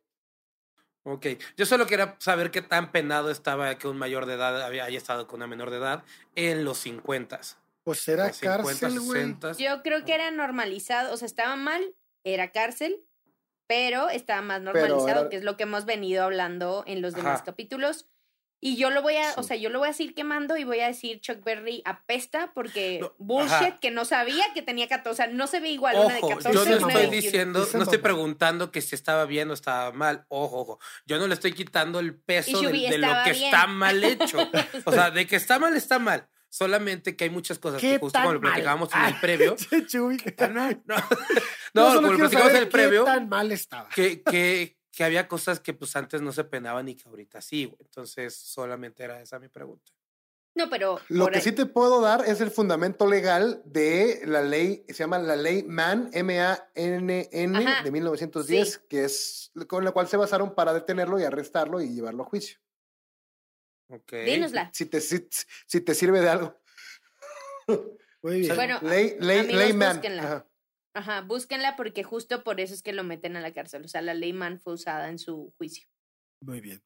[1.05, 4.85] Ok, yo solo quería saber qué tan penado estaba que un mayor de edad había,
[4.85, 6.03] haya estado con una menor de edad
[6.35, 7.41] en los 50.
[7.85, 9.20] Pues era Los 50, cárcel, güey.
[9.22, 9.53] 60.
[9.53, 13.05] Yo creo que era normalizado, o sea, estaba mal, era cárcel,
[13.68, 17.37] pero estaba más normalizado, era- que es lo que hemos venido hablando en los demás
[17.37, 17.45] Ajá.
[17.45, 18.09] capítulos.
[18.59, 20.80] Y yo lo voy a, o sea, yo lo voy a seguir quemando y voy
[20.80, 23.78] a decir Chuck Berry apesta porque No, bullshit, ajá.
[23.80, 26.28] que no sabía que tenía 14, o sea, no se ve igual una de Ojo,
[26.30, 27.11] 14 yo no estoy 21.
[27.22, 30.24] diciendo, no estoy preguntando que si estaba bien o estaba mal.
[30.28, 30.78] Ojo, ojo.
[31.04, 33.44] Yo no le estoy quitando el peso de, Shubi, de lo que bien.
[33.44, 34.38] está mal hecho.
[34.86, 36.26] O sea, de que está mal, está mal.
[36.48, 38.52] Solamente que hay muchas cosas ¿Qué que justo como lo mal?
[38.52, 39.57] platicábamos en el previo.
[40.38, 41.04] Ah, No, no,
[41.74, 43.04] no, solo como lo platicamos en el previo.
[43.04, 43.88] ¿Qué tan mal estaba?
[43.90, 47.66] que, que, que había cosas que pues antes no se penaban y que ahorita sí,
[47.66, 47.76] güey.
[47.82, 49.92] Entonces, solamente era esa mi pregunta.
[50.55, 54.40] No, pero Lo que ahí- sí te puedo dar es el fundamento legal de la
[54.40, 60.09] ley, se llama la ley MAN, M-A-N-N, Ajá, de 1910, que es con la cual
[60.09, 62.59] se basaron para detenerlo y arrestarlo y llevarlo a juicio.
[63.90, 64.12] Ok.
[64.24, 64.70] dínosla.
[64.72, 65.28] Si te, si,
[65.66, 66.59] si te sirve de algo.
[68.22, 68.57] Muy bien.
[68.57, 69.97] Bueno, ley, ley, amigos, ley MAN.
[69.97, 70.22] búsquenla.
[70.22, 70.47] Ajá.
[70.97, 73.84] Ajá, búsquenla porque justo por eso es que lo meten a la cárcel.
[73.84, 75.86] O sea, la ley Mann fue usada en su juicio.
[76.40, 76.82] Muy bien.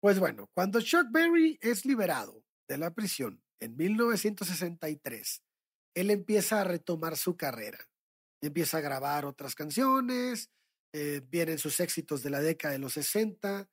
[0.00, 5.42] Pues bueno, cuando Chuck Berry es liberado de la prisión en 1963,
[5.96, 7.80] él empieza a retomar su carrera.
[8.40, 10.52] Empieza a grabar otras canciones,
[10.92, 13.68] eh, vienen sus éxitos de la década de los 60,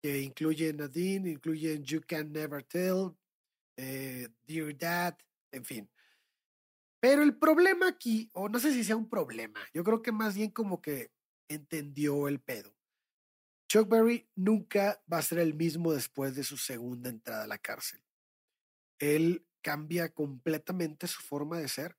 [0.00, 3.16] que incluyen Nadine, incluyen You Can Never Tell,
[3.76, 5.18] eh, Dear Dad,
[5.50, 5.90] en fin.
[7.02, 10.36] Pero el problema aquí, o no sé si sea un problema, yo creo que más
[10.36, 11.12] bien como que
[11.48, 12.76] entendió el pedo.
[13.68, 17.58] Chuck Berry nunca va a ser el mismo después de su segunda entrada a la
[17.58, 18.04] cárcel.
[19.00, 21.98] Él cambia completamente su forma de ser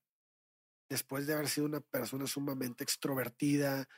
[0.90, 3.88] después de haber sido una persona sumamente extrovertida,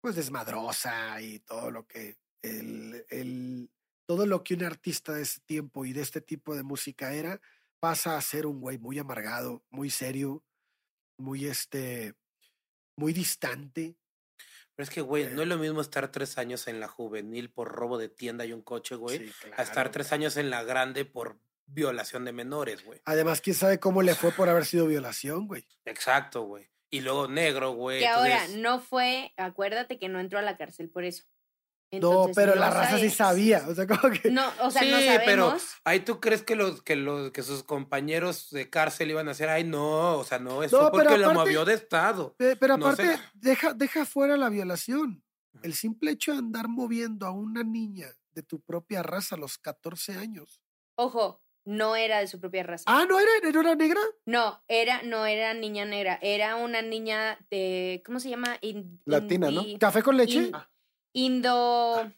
[0.00, 3.70] pues desmadrosa y todo lo que el, el-
[4.06, 7.40] todo lo que un artista de ese tiempo y de este tipo de música era,
[7.80, 10.44] pasa a ser un güey muy amargado, muy serio,
[11.18, 12.14] muy este,
[12.96, 13.96] muy distante.
[14.74, 17.68] Pero es que, güey, no es lo mismo estar tres años en la juvenil por
[17.68, 21.06] robo de tienda y un coche, güey, Sí, a estar tres años en la grande
[21.06, 23.00] por violación de menores, güey.
[23.06, 25.66] Además, quién sabe cómo le fue por haber sido violación, güey.
[25.86, 26.68] Exacto, güey.
[26.90, 28.00] Y luego negro, güey.
[28.00, 31.24] Que ahora entonces- no fue, acuérdate que no entró a la cárcel por eso.
[31.92, 33.64] No, pero no la raza sí sabía.
[33.68, 34.30] O sea, como que.
[34.30, 35.22] No, o sea, no Sí, sabemos.
[35.26, 39.32] pero ahí tú crees que los que los que sus compañeros de cárcel iban a
[39.32, 41.74] hacer, ay no, o sea, no, eso No, fue porque pero lo aparte- movió de
[41.74, 42.34] estado.
[42.36, 43.02] Pe- Pero no sé.
[43.04, 45.22] aparte, deja, deja fuera la violación.
[45.62, 49.56] El simple hecho de andar moviendo a una niña de tu propia raza a los
[49.56, 50.60] 14 años.
[50.96, 52.84] Ojo, no era de su propia raza.
[52.86, 54.00] Ah, ¿no era, no era negra?
[54.26, 58.58] No, era, no era niña negra, era una niña de, ¿cómo se llama?
[58.60, 59.64] In- Latina, ¿no?
[59.80, 60.34] ¿Café con leche?
[60.38, 60.52] in-
[61.16, 62.12] Indo.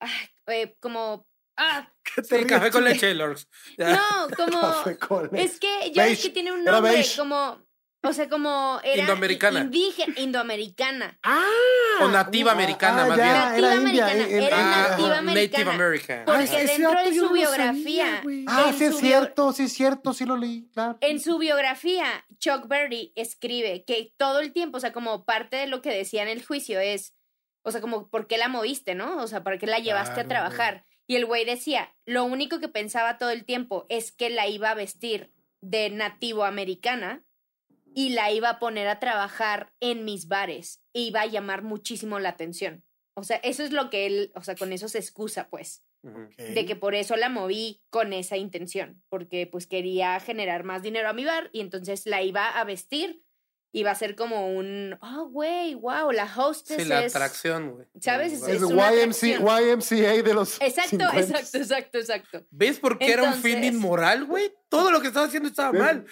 [0.00, 0.10] Ay,
[0.46, 1.28] eh, como.
[1.54, 3.46] Ah, ¿Qué te Sí, ríes, café con leche, Lorx.
[3.76, 4.60] No, como.
[4.60, 5.42] Café con leche.
[5.42, 7.63] Es que ya ves Beige, que tiene un nombre, como.
[8.04, 9.02] O sea, como era.
[9.02, 9.60] Indoamericana.
[9.60, 11.18] Indígena, indoamericana.
[11.22, 11.44] Ah,
[12.02, 13.34] O nativa americana, ah, más ya, bien.
[13.34, 15.70] Nativa era india, americana, eh, era ah, nativa Native americana.
[15.72, 16.24] American.
[16.24, 18.22] Porque ese dentro de su sabía, biografía.
[18.46, 20.98] Ah, sí es cierto, sí es cierto, sí lo leí, claro.
[21.00, 25.66] En su biografía, Chuck Berry escribe que todo el tiempo, o sea, como parte de
[25.66, 27.14] lo que decía en el juicio es,
[27.62, 29.16] o sea, como, ¿por qué la moviste, no?
[29.22, 30.84] O sea, ¿por qué la llevaste a trabajar?
[31.06, 34.70] Y el güey decía, lo único que pensaba todo el tiempo es que la iba
[34.70, 37.23] a vestir de nativo americana
[37.94, 42.18] y la iba a poner a trabajar en mis bares e iba a llamar muchísimo
[42.18, 42.84] la atención.
[43.14, 46.28] O sea, eso es lo que él, o sea, con eso se excusa, pues Ujú.
[46.36, 51.08] de que por eso la moví con esa intención, porque pues quería generar más dinero
[51.08, 53.22] a mi bar y entonces la iba a vestir,
[53.72, 57.14] iba a ser como un, oh, güey, wow, la hostess Sí, la es...
[57.16, 57.86] atracción, güey.
[58.00, 58.32] ¿Sabes?
[58.32, 58.46] Es-.
[58.46, 59.40] Es una YMC.
[59.40, 60.60] YMCA de los.
[60.60, 61.18] Exacto, 50s.
[61.20, 62.46] exacto, exacto, exacto.
[62.50, 64.52] ¿Ves por qué era un fin Entonces- inmoral, güey?
[64.68, 65.80] Todo lo que estaba haciendo estaba ¿Ves?
[65.80, 66.06] mal.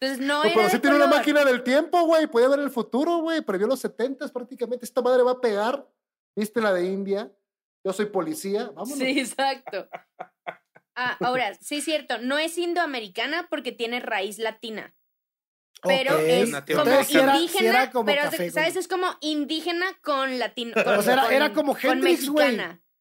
[0.00, 2.26] Entonces no Pues, era pero sí tiene una máquina del tiempo, güey.
[2.26, 3.40] Puede ver el futuro, güey.
[3.42, 4.84] Previó los 70 prácticamente.
[4.84, 5.86] Esta madre va a pegar.
[6.36, 7.32] ¿Viste la de India?
[7.84, 8.66] Yo soy policía.
[8.74, 8.98] Vámonos.
[8.98, 9.88] Sí, exacto.
[10.96, 14.94] Ah, ahora, sí es cierto, no es indoamericana porque tiene raíz latina.
[15.82, 18.72] Pero es Nativo como Entonces, sí era- sí indígena, era como pero café ¿sabes?
[18.72, 20.72] con- Es como indígena con latino.
[20.72, 22.56] Con, O sea, era- con- era como con Hendrix, güey.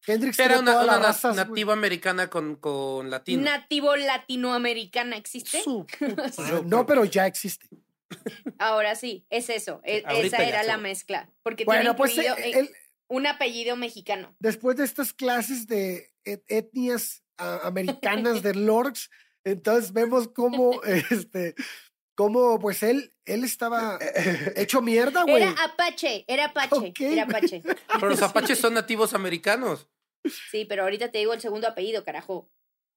[0.07, 1.47] Hendrix Era una, una razas, güey.
[1.47, 3.43] nativa americana con, con latino.
[3.43, 5.61] Nativo latinoamericana, ¿existe?
[5.63, 5.85] Su
[6.65, 7.67] No, pero ya existe.
[8.59, 9.81] Ahora sí, es eso.
[9.83, 11.29] e- esa era la mezcla.
[11.43, 12.69] Porque Bueno, tiene pues eh, el,
[13.07, 14.35] Un apellido mexicano.
[14.39, 19.09] Después de estas clases de et- etnias americanas de Lords,
[19.43, 20.81] entonces vemos cómo,
[21.11, 21.55] este,
[22.15, 23.99] cómo, pues él, él estaba
[24.55, 25.43] hecho mierda, güey.
[25.43, 27.23] Era Apache, era Apache, era.
[27.23, 27.61] Apache.
[27.63, 29.89] Pero los apaches son nativos americanos.
[30.51, 32.49] Sí, pero ahorita te digo el segundo apellido, carajo.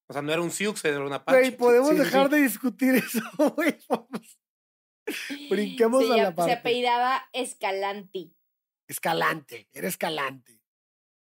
[0.09, 1.39] O sea, no era un Sioux, era un apache.
[1.39, 2.37] Güey, podemos Sí, dejar sí.
[2.37, 3.20] de discutir eso,
[3.57, 3.79] güey.
[3.89, 4.39] Vamos.
[5.51, 6.53] Brinquemos Sí, a la se parte.
[6.53, 8.35] apellidaba Escalanti.
[8.87, 10.61] Escalante, era Escalante.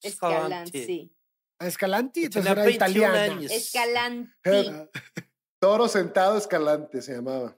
[0.01, 1.15] Escalanti, sí.
[1.59, 3.53] A Escalante, entonces Tenía era 21 italiana.
[3.53, 4.31] Escalanti.
[4.43, 4.89] Era-
[5.59, 7.57] Toro sentado escalante se llamaba.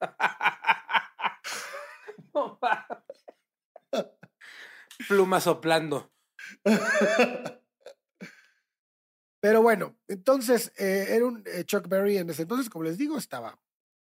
[5.08, 6.11] Pluma soplando.
[9.40, 13.18] Pero bueno, entonces eh, era un eh, Chuck Berry en ese entonces, como les digo,
[13.18, 13.60] estaba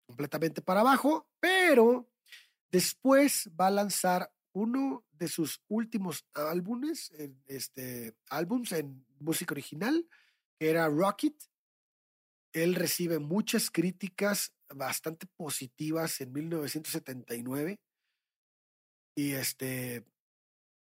[0.08, 2.10] completamente para abajo, pero
[2.72, 10.08] después va a lanzar uno de sus últimos álbumes, en, este, álbums en música original,
[10.58, 11.36] que era Rocket.
[12.54, 17.80] Él recibe muchas críticas bastante positivas en 1979
[19.16, 20.04] y este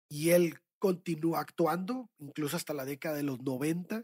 [0.09, 4.03] y él continúa actuando incluso hasta la década de los 90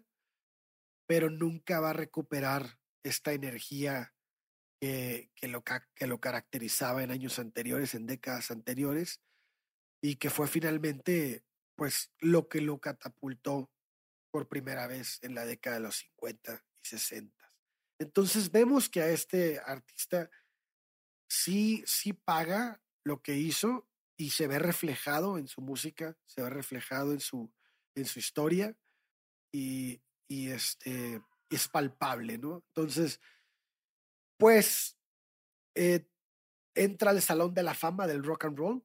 [1.07, 4.13] pero nunca va a recuperar esta energía
[4.79, 9.21] que, que lo, que lo caracterizaba en años anteriores, en décadas anteriores,
[10.01, 11.43] y que fue finalmente
[11.75, 13.71] pues lo que lo catapultó
[14.31, 17.53] por primera vez en la década de los 50 y 60.
[17.99, 20.29] Entonces vemos que a este artista
[21.29, 23.86] sí, sí paga lo que hizo
[24.17, 27.53] y se ve reflejado en su música, se ve reflejado en su,
[27.95, 28.75] en su historia
[29.51, 32.63] y, y este es palpable, ¿no?
[32.67, 33.21] Entonces,
[34.37, 34.97] pues
[35.75, 36.07] eh,
[36.75, 38.83] entra al Salón de la Fama del Rock and Roll.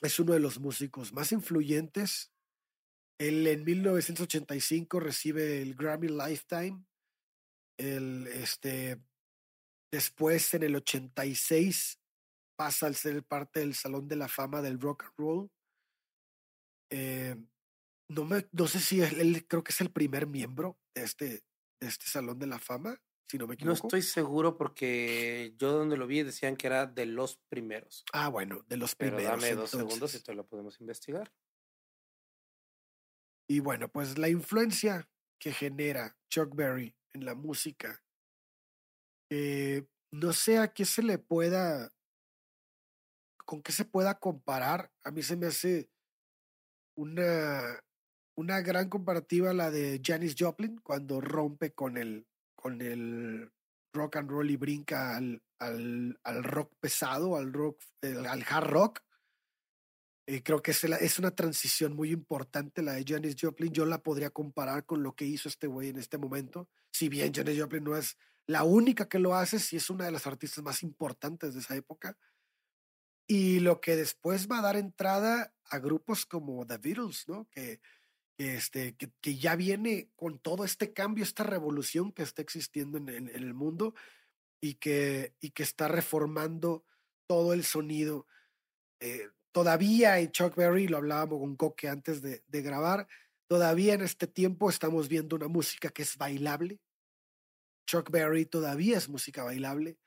[0.00, 2.32] Es uno de los músicos más influyentes.
[3.18, 6.84] Él en 1985 recibe el Grammy Lifetime.
[7.78, 9.00] El, este,
[9.90, 12.01] después, en el 86,
[12.62, 15.50] pasa al ser parte del Salón de la Fama del Rock and Roll.
[16.92, 17.34] Eh,
[18.08, 21.26] no, me, no sé si él, él creo que es el primer miembro de este,
[21.80, 23.88] de este Salón de la Fama, si no me No equivoco.
[23.88, 28.04] estoy seguro porque yo donde lo vi decían que era de los primeros.
[28.12, 29.40] Ah, bueno, de los Pero primeros.
[29.42, 31.32] dame dos segundos y te lo podemos investigar.
[33.48, 35.10] Y bueno, pues la influencia
[35.40, 38.04] que genera Chuck Berry en la música,
[39.30, 41.92] eh, no sé a qué se le pueda,
[43.44, 44.90] con qué se pueda comparar.
[45.04, 45.90] A mí se me hace
[46.96, 47.82] una,
[48.36, 53.50] una gran comparativa la de Janis Joplin cuando rompe con el, con el
[53.92, 59.00] rock and roll y brinca al, al, al rock pesado, al rock, al hard rock.
[60.26, 63.72] Eh, creo que es, es una transición muy importante la de Janis Joplin.
[63.72, 66.68] Yo la podría comparar con lo que hizo este güey en este momento.
[66.92, 68.16] Si bien Janis Joplin no es
[68.46, 71.76] la única que lo hace, sí es una de las artistas más importantes de esa
[71.76, 72.16] época.
[73.26, 77.48] Y lo que después va a dar entrada a grupos como The Beatles, ¿no?
[77.50, 77.80] Que,
[78.36, 83.54] este, que, ya viene con todo este cambio, esta revolución que está existiendo en, el
[83.54, 83.94] mundo
[84.60, 86.84] y que, y que está reformando
[87.26, 88.26] todo el sonido.
[89.00, 93.06] Eh, todavía en Chuck Berry, lo hablábamos con Coque antes de grabar,
[93.46, 96.80] todavía en este tiempo estamos viendo una música que es bailable.
[97.86, 99.98] Chuck Berry todavía es música bailable.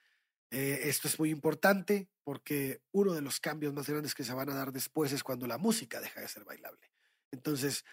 [0.52, 4.50] Eh, esto es muy importante porque uno de los cambios más grandes que se van
[4.50, 6.92] a dar después es cuando la música deja de ser bailable.
[7.32, 7.84] Entonces,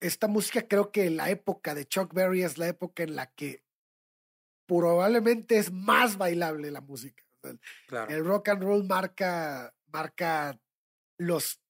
[0.00, 3.64] esta música creo que la época de Chuck Berry es la época en la que
[4.66, 7.24] probablemente es más bailable la música.
[7.86, 8.10] Claro.
[8.10, 10.60] el rock and roll marca, marca
[11.16, 11.60] los...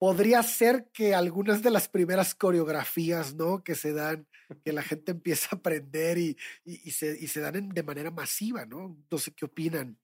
[0.00, 3.62] Podría ser que algunas de las primeras coreografías, ¿no?
[3.62, 4.26] Que se dan,
[4.64, 8.64] que la gente empieza a aprender y, y, se, y se dan de manera masiva,
[8.64, 8.96] ¿no?
[9.10, 9.98] No sé qué opinan.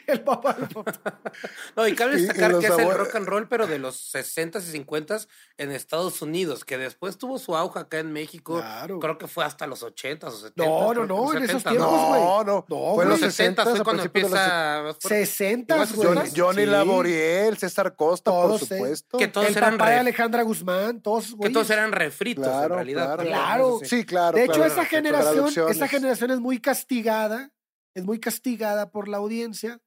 [0.06, 0.56] El papá.
[0.60, 1.20] el papá.
[1.76, 4.62] No, y cabe destacar los que es el rock and roll, pero de los 60s
[4.74, 5.28] y 50s
[5.58, 8.56] en Estados Unidos, que después tuvo su auge acá en México.
[8.58, 8.98] Claro.
[8.98, 10.52] Creo que fue hasta los 80s o 70s.
[10.56, 12.08] No, no, no, en esos 70s, tiempos, ¿no?
[12.08, 12.20] güey.
[12.20, 12.66] No, no.
[12.68, 13.08] No, fue en güey.
[13.08, 14.82] los los 60 60 fue cuando empieza.
[15.00, 16.08] fue- 60, Igual güey.
[16.08, 16.66] Johnny, Johnny Sí.
[16.66, 19.18] Laboriel, César Costa, por Todos, eh, supuesto.
[19.18, 22.74] que todos el eran papá de Alejandra Guzmán, todos, que todos eran refritos en Claro,
[22.74, 23.18] realidad.
[23.18, 23.78] claro.
[23.82, 23.86] sí.
[24.00, 24.36] Sí, claro.
[24.36, 27.50] De hecho, claro, esa generación, esa generación es muy castigada,
[27.94, 29.80] es muy castigada por la audiencia,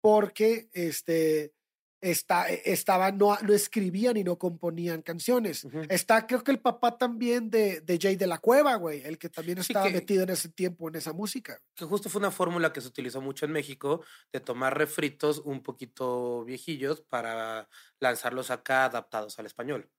[0.00, 1.52] porque este,
[2.00, 5.66] está, eh, estaba, no, no escribían y no componían canciones.
[5.88, 9.28] Está, creo que el papá también de, de Jay de la Cueva, güey, el que
[9.28, 11.60] también Sí, estaba que- metido en ese tiempo en esa música.
[11.74, 15.62] Que justo fue una fórmula que se utilizó mucho en México de tomar refritos un
[15.62, 19.90] poquito viejillos para lanzarlos acá adaptados al español.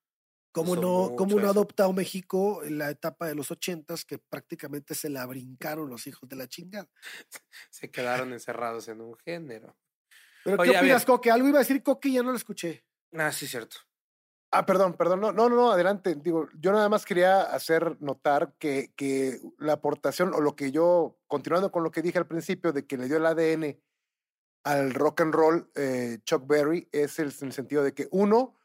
[0.54, 1.52] Como Usó no, mucho no ha eso.
[1.52, 6.28] adoptado México en la etapa de los ochentas, que prácticamente se la brincaron los hijos
[6.28, 6.89] de la chingada.
[7.70, 9.78] Se quedaron encerrados en un género.
[10.44, 11.06] Pero Oye, ¿qué opinas.
[11.06, 11.32] Coque?
[11.32, 12.84] Algo iba a decir Coque y ya no lo escuché.
[13.14, 13.78] Ah, sí, cierto.
[14.52, 15.22] Ah, perdón, perdón.
[15.22, 16.16] No, no, no, no, adelante.
[16.16, 21.18] Digo, yo nada más quería hacer notar que, que la aportación o lo que yo,
[21.28, 23.80] continuando con lo que dije al principio, de que le dio el ADN
[24.64, 28.56] al rock and roll eh, Chuck Berry, es el, en el sentido de que uno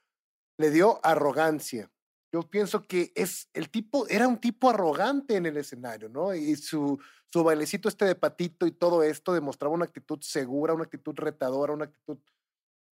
[0.59, 1.91] le dio arrogancia.
[2.33, 6.35] Yo pienso que es el tipo, era un tipo arrogante en el escenario, ¿no?
[6.35, 7.01] Y su,
[7.33, 11.73] su bailecito este de patito y todo esto demostraba una actitud segura, una actitud retadora,
[11.73, 12.19] una actitud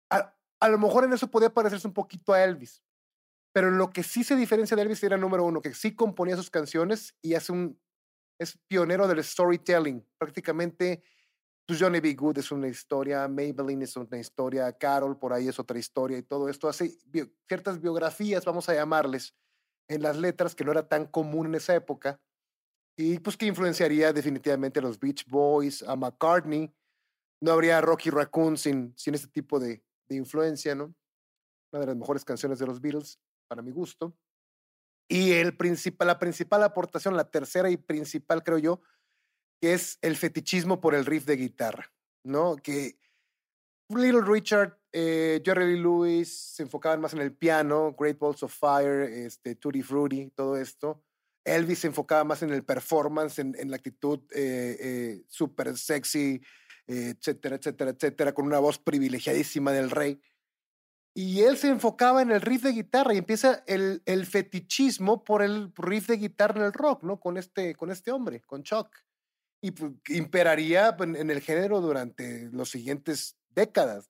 [0.09, 2.83] a, a lo mejor en eso podía parecerse un poquito a Elvis,
[3.53, 6.49] pero lo que sí se diferencia de Elvis era número uno, que sí componía sus
[6.49, 7.79] canciones y hace un,
[8.39, 10.05] es pionero del storytelling.
[10.17, 11.03] Prácticamente,
[11.67, 12.13] pues Johnny B.
[12.13, 16.23] Good es una historia, Maybelline es una historia, Carol por ahí es otra historia y
[16.23, 19.35] todo esto hace bio- ciertas biografías, vamos a llamarles,
[19.89, 22.19] en las letras que no era tan común en esa época
[22.97, 26.73] y pues que influenciaría definitivamente a los Beach Boys, a McCartney.
[27.41, 30.95] No habría Rocky Raccoon sin, sin este tipo de, de influencia, ¿no?
[31.71, 34.17] Una de las mejores canciones de los Beatles, para mi gusto.
[35.07, 38.81] Y el principal, la principal aportación, la tercera y principal, creo yo,
[39.59, 41.91] que es el fetichismo por el riff de guitarra,
[42.23, 42.55] ¿no?
[42.57, 42.99] Que
[43.89, 48.53] Little Richard, eh, Jerry Lee Lewis se enfocaban más en el piano, Great Balls of
[48.53, 51.03] Fire, este, Tutti Frutti, todo esto.
[51.45, 56.41] Elvis se enfocaba más en el performance, en, en la actitud eh, eh, súper sexy,
[56.87, 60.21] eh, etcétera, etcétera, etcétera, con una voz privilegiadísima del rey.
[61.15, 65.41] Y él se enfocaba en el riff de guitarra y empieza el, el fetichismo por
[65.41, 67.19] el riff de guitarra en el rock, ¿no?
[67.19, 68.89] Con este, con este hombre, con Chuck.
[69.61, 74.09] Y pues, imperaría en, en el género durante los siguientes décadas.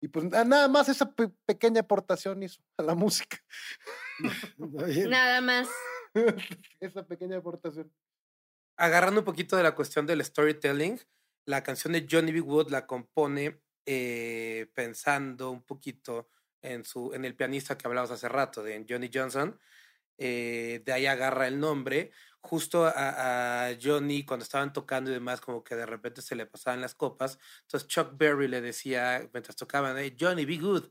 [0.00, 3.38] Y pues na- nada más esa pe- pequeña aportación hizo a la música.
[5.08, 5.68] Nada más.
[6.80, 7.92] esa pequeña aportación.
[8.76, 11.00] Agarrando un poquito de la cuestión del storytelling,
[11.46, 12.40] la canción de Johnny B.
[12.40, 16.28] Wood la compone eh, pensando un poquito
[16.62, 19.58] en, su, en el pianista que hablabas hace rato, de Johnny Johnson.
[20.18, 22.10] eh, de ahí agarra el nombre.
[22.46, 26.80] Justo a, Johnny, cuando estaban tocando y demás, como que de repente se le pasaban
[26.82, 27.38] las copas.
[27.62, 30.84] Entonces Chuck Berry le decía, mientras tocaban, "Hey, Johnny, be good.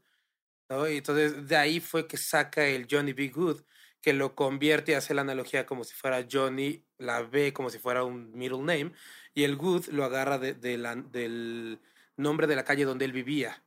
[0.70, 0.88] ¿no?
[0.90, 3.30] Y entonces de ahí fue que saca el Johnny B.
[3.30, 3.62] Good,
[4.02, 7.80] que lo convierte y hace la analogía como si fuera Johnny, la B como si
[7.80, 8.94] fuera un middle name,
[9.34, 11.82] y el Good lo agarra de la- del
[12.18, 13.64] nombre de la calle donde él vivía.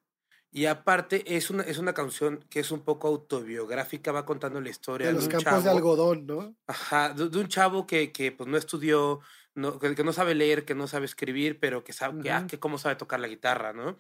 [0.57, 4.71] Y aparte es una, es una canción que es un poco autobiográfica, va contando la
[4.71, 6.57] historia de de, los un campos de chavo- algodón, ¿no?
[6.67, 9.21] Ajá, de, de un chavo que, que pues no estudió,
[9.55, 12.47] no, que, que no sabe leer, que no sabe escribir, pero que sabe que, ah,
[12.49, 13.99] que cómo sabe tocar la guitarra, ¿no?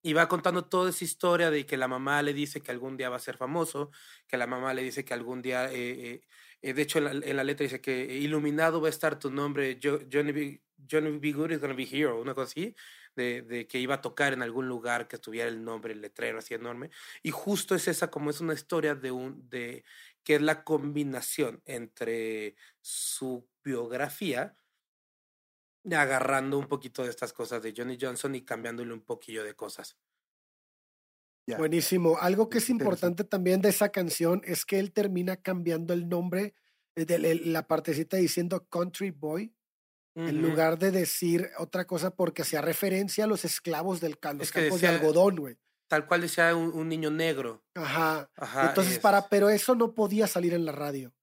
[0.00, 3.10] Y va contando toda esa historia de que la mamá le dice que algún día
[3.10, 3.90] va a ser famoso,
[4.28, 6.20] que la mamá le dice que algún día, eh, eh,
[6.62, 9.32] eh, de hecho en la, en la letra dice que iluminado va a estar tu
[9.32, 10.62] nombre, Jo- Johnny B.
[10.88, 11.32] Johnny B.
[11.32, 12.72] Good is gonna be hero, una cosa así,
[13.18, 16.38] de, de que iba a tocar en algún lugar que estuviera el nombre, el letrero
[16.38, 16.90] así enorme.
[17.22, 19.84] Y justo es esa, como es una historia de un, de,
[20.24, 24.56] que es la combinación entre su biografía,
[25.90, 29.96] agarrando un poquito de estas cosas de Johnny Johnson y cambiándole un poquillo de cosas.
[31.56, 32.18] Buenísimo.
[32.18, 36.54] Algo que es importante también de esa canción es que él termina cambiando el nombre
[36.94, 39.54] eh, de la- la partecita diciendo Country Boy,
[40.18, 44.52] en lugar de decir otra cosa porque hacía referencia a los esclavos del los Es
[44.52, 45.56] que campos de algodón, güey.
[45.88, 47.64] Tal cual decía un, un niño negro.
[47.74, 48.30] Ajá.
[48.36, 48.68] Ajá.
[48.68, 51.14] Entonces, es- para, pero eso no podía salir en la radio.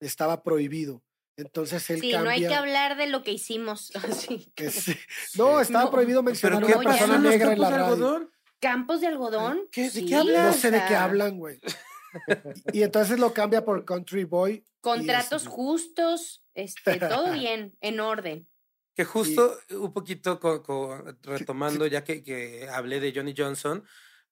[0.00, 1.02] Estaba prohibido.
[1.36, 2.24] Entonces él Sí, cambia.
[2.24, 3.90] no hay que hablar de lo que hicimos.
[4.28, 4.52] Así.
[4.54, 4.94] que sí.
[5.36, 5.90] No, estaba No.
[5.90, 7.84] prohibido ¿Pero mencionar una persona negra en la campos de radio.
[7.94, 8.30] algodón?
[8.60, 9.60] ¿Campos de algodón?
[9.72, 9.84] ¿Qué?
[9.90, 10.44] ¿De qué Sí, hablas?
[10.44, 11.58] No o sé de qué hablan, güey.
[12.74, 14.62] Y, y entonces lo cambia por Country Boy.
[14.82, 18.48] Contratos este- justos, este, todo bien, en orden.
[18.94, 23.84] Que justo un poquito co- co- retomando, ya que, que hablé de Johnny Johnson,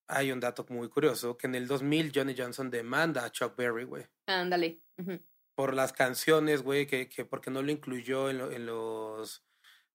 [0.07, 3.85] hay un dato muy curioso, que en el 2000 Johnny Johnson demanda a Chuck Berry,
[3.85, 4.83] güey, Ándale.
[4.99, 5.19] Ujú.
[5.55, 9.45] por las canciones, güey, que, que porque no lo incluyó en, lo- en los,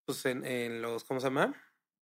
[0.06, 1.54] pues en, en los, ¿cómo se llama?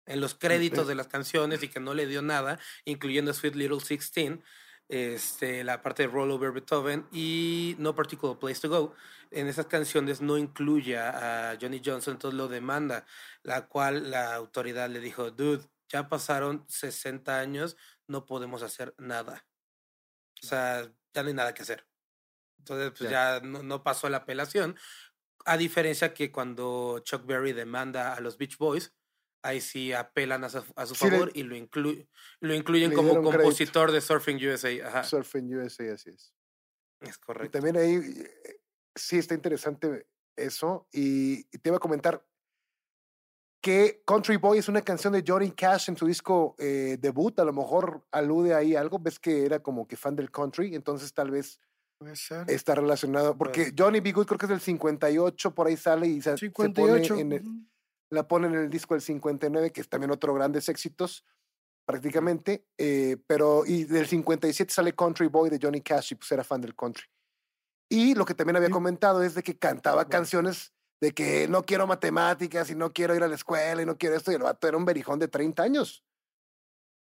[0.07, 3.79] En los créditos de las canciones y que no le dio nada, incluyendo Sweet Little
[3.79, 4.43] Sixteen,
[4.89, 8.93] este, la parte de Roll Over Beethoven y No Particular Place to Go.
[9.31, 13.05] En esas canciones no incluye a Johnny Johnson, entonces lo demanda,
[13.43, 17.77] la cual la autoridad le dijo, dude, ya pasaron 60 años,
[18.07, 19.45] no podemos hacer nada.
[20.43, 21.85] O sea, ya no hay nada que hacer.
[22.57, 23.39] Entonces, pues Ya.
[23.39, 24.75] ya no, no pasó la apelación.
[25.45, 28.93] A diferencia que cuando Chuck Berry demanda a los Beach Boys,
[29.41, 32.07] ahí sí apelan a su, a su Sí, le- favor y lo, inclu-
[32.41, 33.43] lo incluyen le como dieron crédito.
[33.43, 34.69] compositor de Surfing USA.
[34.87, 36.33] Ajá, Surfing USA, así es.
[37.01, 37.51] es Y correcto.
[37.59, 38.61] también ahí eh,
[38.95, 40.87] sí está interesante eso.
[40.91, 42.25] Y, y te iba a comentar
[43.61, 47.37] que Country Boy es una canción de Johnny Cash en su disco eh, debut.
[47.39, 48.99] A lo mejor alude ahí a algo.
[48.99, 51.59] Ves que era como que fan del country, entonces tal vez
[51.97, 52.49] Puede ser.
[52.49, 53.37] está relacionado.
[53.37, 54.13] Porque Johnny B.
[54.13, 57.07] Good creo que es del 58, por ahí sale y se, se 58.
[57.15, 57.65] pone en el, ujú.
[58.11, 61.25] La ponen en el disco del 59, que es también otro grandes éxitos,
[61.85, 62.65] prácticamente.
[62.77, 66.61] eh, pero, y del 57 sale Country Boy de Johnny Cash y pues era fan
[66.61, 67.05] del country.
[67.91, 68.73] Y lo que también había Sí.
[68.73, 70.09] comentado es de que cantaba Bueno.
[70.09, 73.97] canciones de que no quiero matemáticas y no quiero ir a la escuela y no
[73.97, 74.31] quiero esto.
[74.31, 76.03] Y el vato era un berijón de 30 años.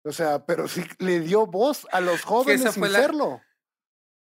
[0.05, 3.41] O sea, pero sí le dio voz a los jóvenes sin fue la- serlo.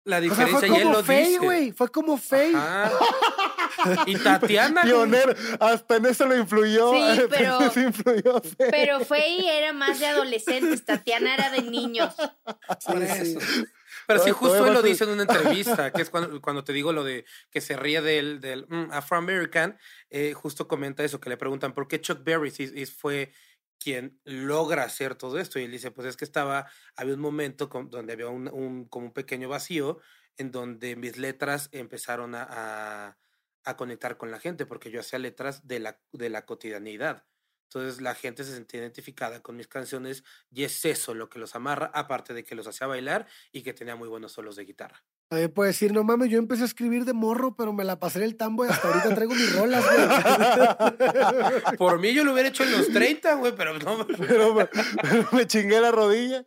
[0.05, 1.39] La O sea, diferencia, fue y él como lo Faye, dice.
[1.39, 1.73] güey.
[1.73, 2.55] Fue como Faye.
[4.07, 4.83] Y Tatiana.
[4.83, 6.93] Pionero, hasta en eso lo influyó.
[6.93, 8.43] Sí, hasta en pero- eso influyó.
[8.45, 8.57] sí.
[8.71, 12.15] Pero Faye era más de adolescentes, Tatiana era de niños.
[12.15, 13.37] Por Sí, sí.
[13.37, 13.41] eso.
[14.07, 16.73] Pero sí, Todavía- justo él lo dice en una entrevista, que es cuando, cuando te
[16.73, 19.79] digo lo de que se ríe del, del mm, Afroamerican,
[20.11, 23.33] eh, justo comenta eso, que le preguntan por qué Chuck Berry sí- sí fue
[23.79, 25.59] quien logra hacer todo esto.
[25.59, 26.67] Y él dice, pues es que estaba,
[26.97, 29.99] había un momento con- donde había un, un- como un pequeño vacío
[30.37, 33.19] en donde mis letras empezaron a, a,
[33.69, 37.25] a conectar con la gente, porque yo hacía letras de la, de la cotidianidad.
[37.71, 41.55] Entonces la gente se sentía identificada con mis canciones y es eso lo que los
[41.55, 45.05] amarra, aparte de que los hacía bailar y que tenía muy buenos solos de guitarra.
[45.29, 48.21] También puede decir, no mames, yo empecé a escribir de morro, pero me la pasé
[48.21, 51.77] en el tambo y hasta ahorita traigo mis rolas, güey.
[51.77, 54.07] Por mí yo lo hubiera hecho en los 30, güey, pero no.
[54.19, 54.67] pero, me-
[55.03, 56.47] pero me chingué la rodilla.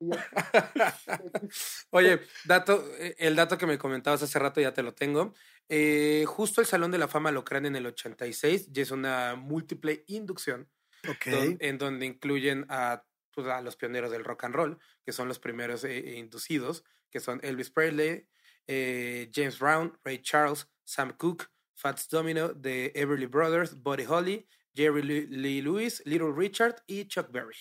[1.90, 5.34] Oye, dato, eh, el dato que me comentabas hace rato ya te lo tengo.
[5.68, 9.36] Eh, justo el Salón de la Fama lo crean en el 86 y es una
[9.36, 10.68] múltiple inducción
[11.08, 11.26] ok.
[11.26, 15.28] don- en donde incluyen a, pues, a los pioneros del rock and roll, que son
[15.28, 18.26] los primeros eh, inducidos, que son Elvis Presley,
[18.66, 25.02] eh, James Brown, Ray Charles, Sam Cooke, Fats Domino, The Everly Brothers, Buddy Holly, Jerry
[25.02, 27.56] Lee Lee Lewis, Little Richard y Chuck Berry.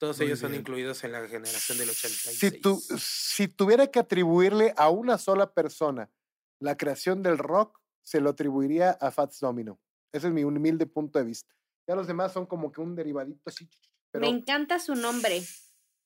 [0.00, 2.38] Todos Muy ellos son incluidos en la generación del 86.
[2.38, 6.10] Si, tu, si tuviera que atribuirle a una sola persona
[6.58, 9.78] la creación del rock, se lo atribuiría a Fats Domino.
[10.10, 11.54] Ese es mi humilde punto de vista.
[11.86, 13.68] Ya los demás son como que un derivadito así.
[14.10, 15.42] Pero Me encanta su nombre,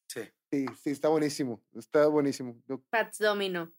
[0.08, 0.20] Sí.
[0.50, 1.62] sí, sí, está buenísimo.
[1.74, 2.60] Está buenísimo.
[2.66, 3.72] Yo- Pats Domino.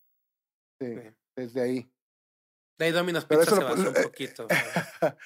[0.79, 1.09] sí, Sí.
[1.35, 1.91] desde ahí.
[2.79, 4.47] De ahí Domino's Pero Pizza eso se lo- basó un eh, poquito.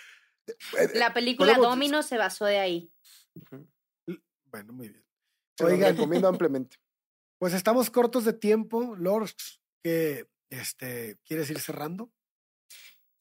[0.80, 2.92] Eh, La película podemos- Domino se basó de ahí.
[4.52, 5.06] Bueno, muy bien.
[5.58, 5.96] Se Oigan.
[5.96, 6.78] recomiendo ampliamente.
[7.40, 9.30] Pues estamos cortos de tiempo, Lord,
[9.84, 12.12] que este, ¿quieres ir cerrando?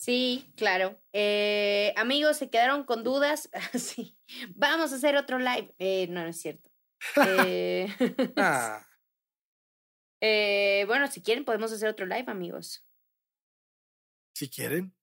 [0.01, 1.01] Sí, claro.
[1.13, 3.51] Eh, amigos, ¿se quedaron con dudas?
[3.75, 4.17] sí.
[4.55, 5.75] Vamos a hacer otro live.
[5.79, 6.71] Eh, no, no es cierto.
[7.47, 7.89] Eh,
[8.37, 8.85] Ah,
[10.21, 12.85] eh, bueno, si quieren, podemos hacer otro live, amigos.
[14.35, 14.95] Si quieren.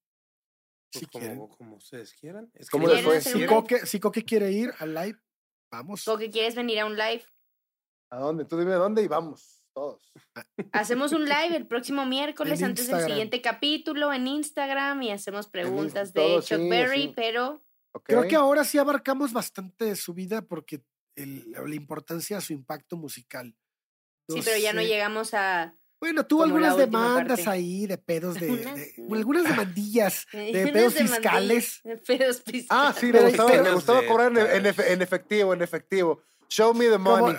[0.92, 1.38] pues Si quieren.
[1.38, 2.50] como, como ustedes quieran.
[2.54, 3.16] Es que ¿Cómo yo- les fue?
[3.18, 3.46] hacer Si.
[3.46, 5.18] Coque, si Coque quiere ir al live,
[5.70, 6.06] vamos.
[6.08, 7.24] ¿O que quieres venir a un live?
[8.10, 8.44] ¿A dónde?
[8.44, 10.12] Tú dime a dónde y vamos, todos.
[10.72, 15.48] Hacemos un live el próximo miércoles En antes del siguiente capítulo en Instagram y hacemos
[15.48, 17.12] preguntas de todo, Chuck sí, Berry, sí.
[17.16, 17.62] pero.
[18.04, 20.84] Creo que ahora sí abarcamos bastante de su vida porque
[21.16, 23.56] el- la importancia de su impacto musical.
[24.28, 27.50] sí, pero ya no llegamos a Bueno, tuvo algunas demandas parte.
[27.50, 31.80] ahí de pedos de, algunas demandillas de pedos fiscales.
[31.84, 32.66] de pedos fiscales.
[32.70, 36.20] Ah, sí, le gustaba, le gustaba cobrar en, en efe- en efectivo, en efectivo.
[36.48, 37.36] Show me the money.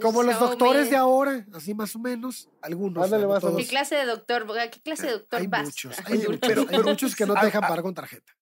[0.00, 0.90] como los doctores me.
[0.90, 3.04] de ahora, así más o menos, algunos.
[3.04, 3.42] Ándale, más.
[3.56, 4.46] ¿Qué clase de doctor?
[4.58, 5.64] ¿A ¿Qué clase de doctor Hay vas?
[5.64, 7.68] muchos, Ay, hay muchos, pero- hay muchos que no te Ah, dejan ah.
[7.68, 8.32] pagar con tarjeta.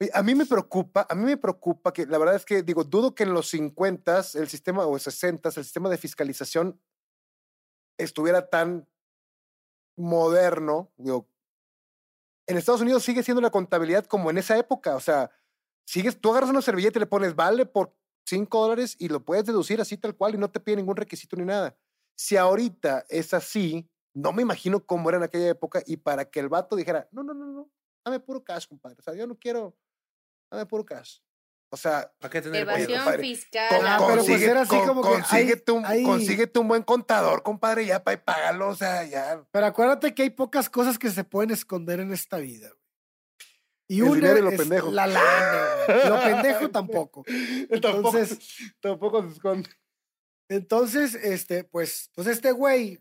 [0.00, 2.82] Oye, A mí me preocupa, a mí me preocupa que la verdad es que, digo,
[2.84, 6.80] dudo que en los 50 el sistema, o 60 el sistema de fiscalización
[8.02, 8.88] estuviera tan
[9.96, 10.90] moderno.
[10.96, 11.28] Digo,
[12.46, 14.96] en Estados Unidos sigue siendo la contabilidad como en esa época.
[14.96, 15.30] O sea,
[15.86, 17.94] sigues, tú agarras una servilleta y le pones vale por
[18.26, 21.36] 5 dólares y lo puedes deducir así tal cual y no te pide ningún requisito
[21.36, 21.76] ni nada.
[22.16, 26.40] Si ahorita es así, no me imagino cómo era en aquella época y para que
[26.40, 27.70] el vato dijera, no, no, no, no,
[28.04, 28.96] dame puro cash, compadre.
[28.98, 29.76] O sea, yo no quiero,
[30.50, 31.20] dame puro cash.
[31.72, 33.68] O sea, ¿Para qué tener Evasión fiscal.
[33.68, 36.58] con- Ah, pero pues consigue- era así con- como que hay- consíguete, un, hay- consíguete
[36.58, 39.44] un buen contador, compadre, ya para pagarlo, o sea, ya.
[39.52, 42.68] Pero acuérdate que hay pocas cosas que se pueden esconder en esta vida.
[42.68, 42.80] güey.
[43.88, 44.90] Y El una dinero y lo es pendejo.
[44.90, 46.08] la lana.
[46.08, 47.24] Lo pendejo tampoco.
[47.24, 48.38] tampoco, Entonces-
[48.80, 49.70] tampoco se esconde.
[50.48, 52.98] Entonces, este, pues, pues este güey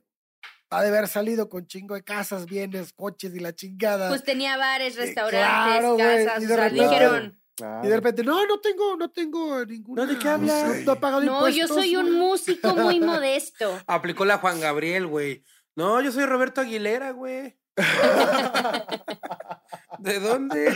[0.70, 4.10] ha de haber salido con chingo de casas, bienes, coches y la chingada.
[4.10, 6.42] Pues tenía bares, Eh, restaurantes, claro, casas.
[6.44, 7.86] y O sea, repente- dijeron, Claro.
[7.86, 10.06] y de repente, no, no tengo, no tengo ninguna.
[10.06, 10.86] ¿de qué no hablas?
[10.86, 12.18] No, he pagado no, yo soy un güey".
[12.18, 13.78] músico muy modesto.
[13.88, 15.44] Aplicó la Juan Gabriel, güey.
[15.76, 17.58] No, yo soy Roberto Aguilera, güey.
[20.00, 20.76] ¿De dónde?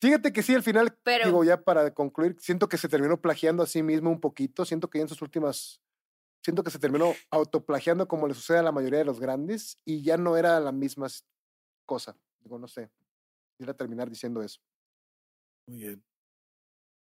[0.00, 3.62] Fíjate que sí, al final, Pero- digo, ya para concluir, siento que se terminó plagiando
[3.62, 4.64] a sí mismo un poquito.
[4.64, 5.80] Siento que ya en sus últimas.
[6.42, 10.02] Siento que se terminó autoplagiando como le sucede a la mayoría de los grandes y
[10.02, 11.06] ya no era la misma
[11.86, 12.16] cosa.
[12.40, 12.90] Digo, no sé.
[13.56, 14.60] Quisiera terminar diciendo eso.
[15.66, 16.04] Muy bien.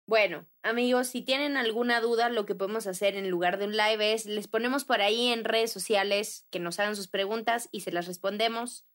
[0.07, 4.13] Bueno, amigos, si tienen alguna duda, lo que podemos hacer en lugar de un live
[4.13, 7.91] es les ponemos por ahí en redes sociales que nos hagan sus preguntas y se
[7.91, 8.87] las respondemos.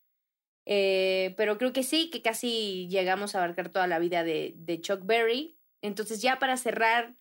[0.68, 4.82] Eh, pero creo que sí, que casi llegamos a abarcar toda la vida de, de
[4.82, 5.58] Chuck Berry.
[5.82, 7.18] Entonces, ya para cerrar,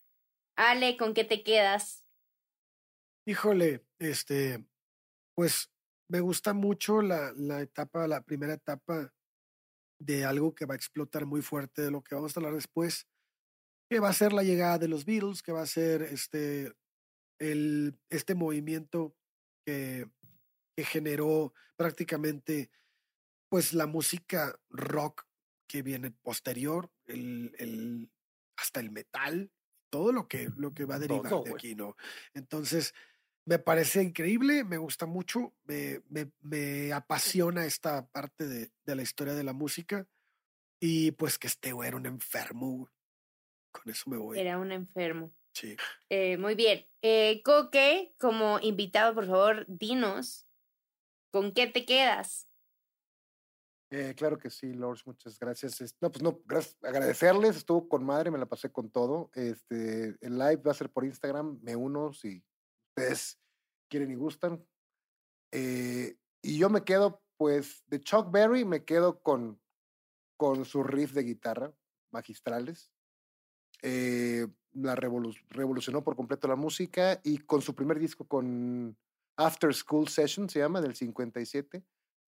[0.55, 2.05] Ale, ¿con qué te quedas?
[3.27, 4.67] Híjole, este,
[5.35, 5.71] pues
[6.11, 9.15] me gusta mucho la, la etapa, la primera etapa
[9.99, 13.07] de algo que va a explotar muy fuerte, de lo que vamos a hablar después,
[13.91, 16.73] que va a ser la llegada de los Beatles, que va a ser este,
[17.39, 19.17] el, este movimiento
[19.65, 20.09] que,
[20.77, 22.71] que generó prácticamente
[23.49, 25.27] pues la música rock
[25.67, 28.11] que viene posterior, el, el,
[28.57, 29.51] hasta el metal,
[29.91, 31.97] todo lo que, lo que va a derivar Todo, de aquí, ¿no?
[32.35, 32.95] Entonces,
[33.49, 39.01] me parece increíble, me gusta mucho, me, me, me apasiona esta parte de, de la
[39.01, 40.07] historia de la música
[40.79, 42.91] y pues que este güey era un enfermo.
[43.73, 44.39] Con eso me voy.
[44.39, 45.33] Era un enfermo.
[45.55, 45.77] Sí.
[46.11, 46.87] Eh, muy bien.
[47.01, 50.47] Eh, Coque, como invitado, por favor, dinos,
[51.33, 52.51] ¿con qué te quedas?
[53.91, 55.97] Eh, claro que sí, Lords, muchas gracias.
[56.03, 59.31] No, pues no, gracias, agradecerles, estuvo con madre, me la pasé con todo.
[59.33, 62.45] Este, el live va a ser por Instagram, me uno si
[62.99, 63.41] ustedes
[63.89, 64.67] quieren y gustan.
[65.53, 69.61] Eh, y yo me quedo, pues, de Chuck Berry, me quedo con,
[70.37, 71.73] con su riff de guitarra,
[72.13, 72.93] magistrales.
[73.83, 78.97] Eh, la revolu- revolucionó por completo la música y con su primer disco, con
[79.37, 81.85] After School Session, se llama, del 57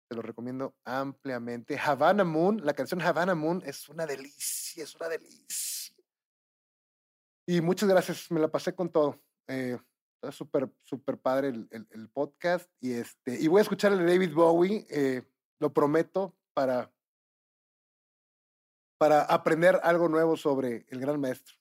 [0.09, 1.79] te lo recomiendo ampliamente.
[1.79, 5.97] Havana Moon, la canción Havana Moon es una delicia, es una delicia.
[7.49, 9.23] Y muchas gracias, me la pasé con todo.
[9.49, 9.79] Eh,
[10.23, 12.71] está súper, súper padre el, el- el podcast.
[12.81, 15.23] Y, este, y voy a escuchar el de David Bowie, eh,
[15.59, 16.93] lo prometo, para,
[18.99, 21.55] para aprender algo nuevo sobre el gran maestro.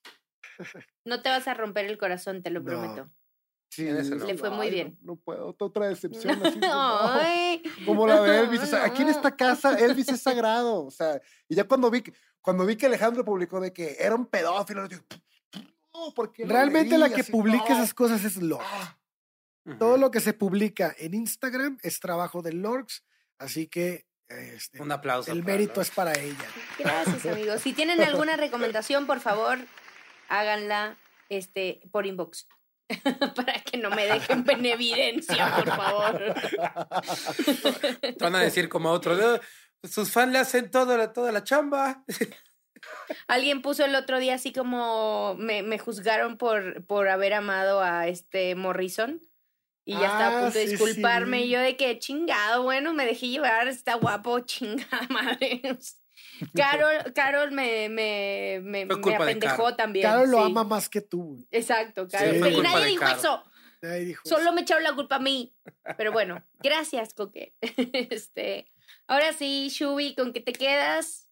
[1.04, 2.66] No te vas a romper el corazón, te lo No.
[2.68, 3.10] prometo.
[3.72, 4.26] Sí, En ese no.
[4.28, 5.00] Le fue muy ay, bien.
[5.02, 6.46] No, puedo, otra decepción.
[6.46, 7.00] Así, no.
[7.10, 8.62] Ay, Como la de Elvis.
[8.62, 10.86] O sea, aquí en esta casa Elvis es sagrado.
[10.86, 11.20] O sea,
[11.50, 14.82] y ya cuando vi, que- cuando vi que Alejandro publicó de que era un pedófilo,
[14.84, 15.02] yo dije,
[15.93, 17.31] no, ¿por qué lo Realmente la que así?
[17.31, 17.76] publica No.
[17.77, 18.65] esas cosas es Lorx.
[18.68, 18.97] Ah,
[19.80, 23.03] Todo lo que se publica en Instagram es trabajo de Lorx,
[23.38, 25.31] así que este, Un aplauso.
[25.31, 26.45] el mérito es para ella.
[26.80, 27.61] Gracias, amigos.
[27.61, 29.59] Si tienen alguna recomendación, por favor,
[30.30, 30.97] háganla
[31.30, 32.47] este, por inbox.
[33.35, 36.34] Para que no me dejen en evidencia, por favor.
[38.01, 39.39] Te van a decir como a otro, "No,
[39.88, 42.03] sus fans le hacen toda la, toda la chamba.
[43.28, 48.08] Alguien puso el otro día así como me, me juzgaron por, por haber amado a
[48.08, 49.22] este Morrison.
[49.84, 51.40] Y ya estaba a Ah, punto de sí, disculparme.
[51.40, 51.44] sí.
[51.45, 55.62] Y yo de que chingado, bueno, me dejé llevar, está guapo, chingada madre.
[56.56, 59.76] Carol, Carol me, me, me, apendejó Carol.
[59.76, 60.06] también.
[60.08, 61.45] Carol lo ama más que tú.
[61.52, 62.36] Exacto, Carol.
[62.36, 63.18] y nadie dijo Carol.
[63.18, 63.44] eso.
[63.82, 64.53] Nadie dijo Solo eso.
[64.53, 65.56] me echaron la culpa a mí.
[65.98, 67.56] Pero bueno, gracias, Coque.
[68.12, 68.72] Este,
[69.08, 71.31] ahora sí, Shubi, ¿con qué te quedas?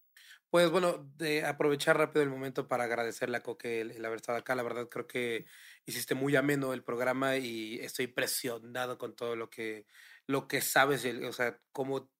[0.51, 4.37] Pues bueno, de aprovechar rápido el momento para agradecerle a Coque el, el haber estado
[4.39, 4.55] acá.
[4.55, 5.45] La verdad creo que
[5.85, 9.85] hiciste muy ameno el programa y estoy impresionado con todo lo que,
[10.25, 12.11] lo que sabes, el- o sea, cómo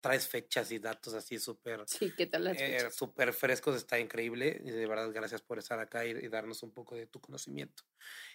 [0.00, 2.88] traes fechas y datos así súper Sí, ¿qué tal las eh,
[3.32, 4.60] frescos, está increíble.
[4.64, 7.84] Y de verdad, gracias por estar acá y, y darnos un poco de tu conocimiento.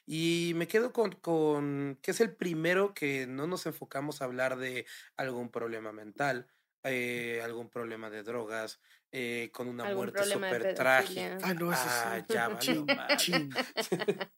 [0.05, 4.57] Y me quedo con, con que es el primero que no nos enfocamos a hablar
[4.57, 4.85] de
[5.17, 6.47] algún problema mental,
[6.83, 11.37] eh, algún problema de drogas, eh, con una muerte súper trágica.
[11.43, 12.33] Ah, no, eso Ah, sí.
[12.33, 13.17] ya valió Chin, madre.
[13.17, 13.49] chin.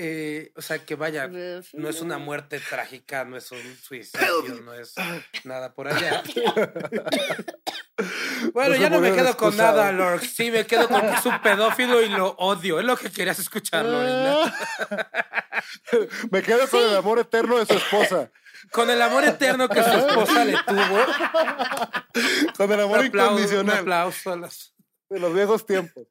[0.00, 4.72] Eh, o sea, que vaya, no es una muerte trágica, no es un suicidio, no
[4.72, 4.94] es
[5.44, 6.22] nada por allá.
[8.52, 9.78] Bueno, No ya no me quedo con excusado.
[9.78, 10.20] nada, Lord.
[10.22, 12.78] Sí, me quedo con que es un pedófilo y lo odio.
[12.78, 14.54] Es lo que querías escuchar, Lorena.
[16.30, 18.30] Me quedo con el amor eterno de su esposa.
[18.72, 20.98] Con el amor eterno que su esposa le tuvo.
[22.56, 24.74] Con el Un amor aplauso, un incondicional aplauso a las-
[25.08, 26.06] de los viejos tiempos.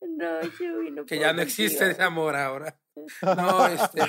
[0.00, 2.78] No, Shubi, no que ya no existe ese amor ahora.
[3.22, 4.00] No, este,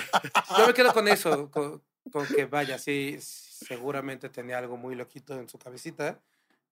[0.58, 1.82] yo me quedo con eso, con,
[2.12, 6.20] con que vaya, sí, seguramente tenía algo muy loquito en su cabecita,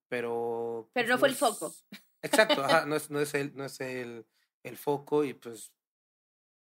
[0.10, 0.90] pero...
[0.94, 1.74] Pero pues, no fue el foco.
[2.22, 4.26] Exacto, ajá, no es, no es, el, no es el,
[4.64, 5.72] el foco y pues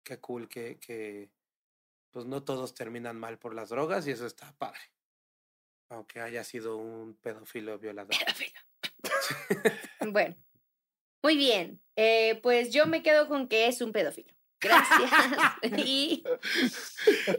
[0.03, 1.29] qué cool que, que
[2.15, 4.79] pues no todos terminan mal por las drogas y eso está padre.
[5.89, 8.15] Aunque haya sido un pedófilo violador.
[10.07, 10.35] Bueno,
[11.23, 11.81] muy bien.
[11.97, 14.33] Eh, pues yo me quedo con que es un pedófilo.
[14.61, 15.11] Gracias.
[15.85, 16.23] y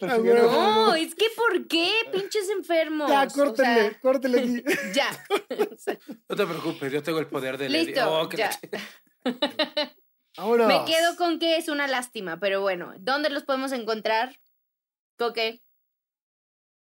[0.02, 1.90] no, es que ¿por qué?
[2.12, 3.08] Pinches enfermos.
[3.10, 4.62] Ya, O córtenle, sea, córtenle aquí.
[4.92, 5.26] ya.
[5.72, 5.98] O sea,
[6.28, 8.50] No te preocupes, yo tengo el poder de Listo, Oh, la ya.
[8.50, 9.94] ch-
[10.36, 10.66] Vámonos.
[10.68, 14.38] me quedo con que es una lástima, pero bueno, ¿dónde los podemos encontrar?
[15.18, 15.62] Coque.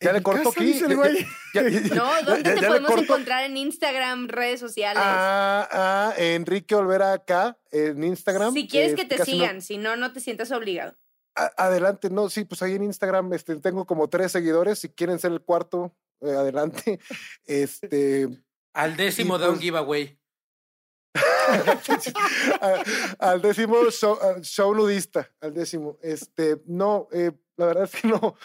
[0.01, 0.65] Ya le corto aquí.
[0.65, 1.24] dice el güey.
[1.55, 5.03] Ya- ya- No, ya- ¿dónde ya- te podemos encontrar en Instagram, redes sociales?
[5.05, 8.53] Ah, ah, Enrique Olvera acá en Instagram.
[8.53, 10.97] si quieres eh, que te casi no- sigan, si no, no te sientas obligado.
[11.36, 14.81] A- adelante, no, sí, pues ahí en Instagram este, tengo como tres seguidores.
[14.81, 16.99] Si quieren ser el cuarto, eh, adelante.
[17.47, 18.28] Este,
[18.74, 19.62] Al décimo da un pues.
[19.62, 20.19] giveaway.
[23.19, 25.99] al décimo show, show nudista, al décimo.
[26.03, 28.37] Este, no, eh, la verdad es que no.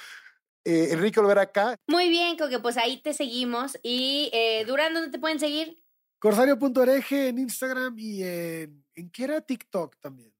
[0.65, 1.77] Eh, Enrique Olvera acá.
[1.87, 3.77] Muy bien, Coque, pues ahí te seguimos.
[3.83, 5.81] Y eh, Durán, ¿dónde te pueden seguir?
[6.19, 10.33] Corsario.ereje en Instagram y en, en qué era TikTok también.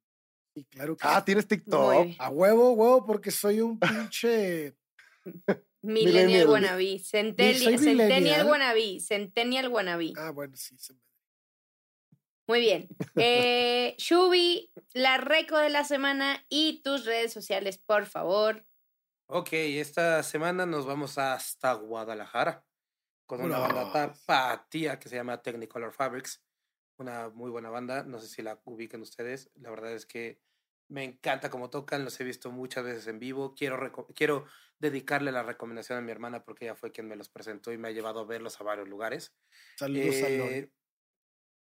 [0.54, 2.08] Sí, claro que Ah, tienes TikTok.
[2.20, 4.76] A huevo, huevo, porque soy un pinche.
[5.84, 6.50] Millennial.
[6.50, 7.00] Wannabe.
[7.00, 8.48] Centennial, Centennial.
[8.48, 9.00] Wannabe.
[9.00, 10.14] Centennial Wannabe.
[10.18, 10.76] Ah, bueno, sí.
[10.78, 11.00] se me-
[12.48, 12.88] Muy bien.
[13.16, 18.66] Eh, Shubi, la reco de la semana y tus redes sociales, por favor.
[19.30, 22.66] Ok, esta semana nos vamos hasta Guadalajara
[23.26, 24.26] con una banda Vámonos.
[24.26, 26.44] tapatía que se llama Technicolor Fabrics.
[26.98, 29.52] Una muy buena banda, no sé si la ubiquen ustedes.
[29.56, 30.42] La verdad es que
[30.90, 33.54] me encanta cómo tocan, los he visto muchas veces en vivo.
[33.54, 34.46] Quiero, quiero
[34.80, 37.90] dedicarle la recomendación a mi hermana porque ella fue quien me los presentó y me
[37.90, 39.36] ha llevado a verlos a varios lugares.
[39.76, 40.16] Saludos.
[40.16, 40.72] Eh,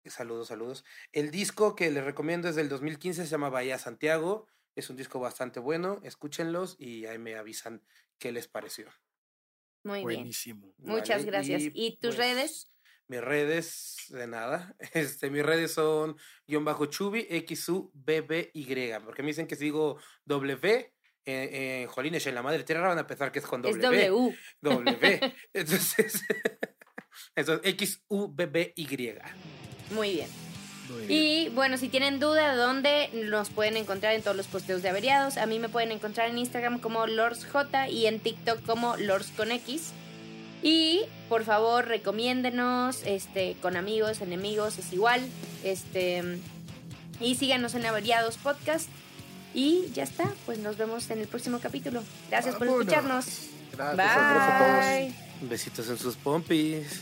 [0.05, 0.85] Saludos, saludos.
[1.11, 4.47] El disco que les recomiendo es del 2015, se llama Bahía Santiago.
[4.75, 7.83] Es un disco bastante bueno, escúchenlos y ahí me avisan
[8.17, 8.87] qué les pareció.
[9.83, 10.03] Muy bien.
[10.03, 10.73] Buenísimo.
[10.77, 11.31] Muchas ¿vale?
[11.31, 11.63] gracias.
[11.73, 12.71] ¿Y tus pues, redes?
[13.07, 14.75] Mis redes, de nada.
[14.93, 16.17] Este, mis redes son
[16.47, 18.99] guion bajo chubi, XU, BBY.
[19.03, 20.93] Porque me dicen que si digo W,
[21.25, 24.09] eh, eh, jolines, en la madre tierra van a pensar que es con Es W.
[24.09, 24.37] W.
[24.61, 25.33] W.
[25.53, 26.23] Entonces,
[27.35, 29.19] eso es XU, BBY.
[29.91, 30.27] Muy bien.
[30.89, 31.23] Muy bien.
[31.23, 34.89] Y bueno, si tienen duda de dónde nos pueden encontrar en todos los posteos de
[34.89, 39.31] averiados, a mí me pueden encontrar en Instagram como LordsJ y en TikTok como Lords
[39.35, 39.91] con X.
[40.61, 45.21] Y por favor, recomiéndenos este, con amigos, enemigos, es igual.
[45.63, 46.39] Este,
[47.19, 48.89] y síganos en Averiados Podcast.
[49.53, 52.03] Y ya está, pues nos vemos en el próximo capítulo.
[52.29, 53.25] Gracias por escucharnos.
[53.73, 54.85] Gracias, abrazo a todos.
[54.85, 55.49] Bye.
[55.49, 57.01] Besitos en sus pompis.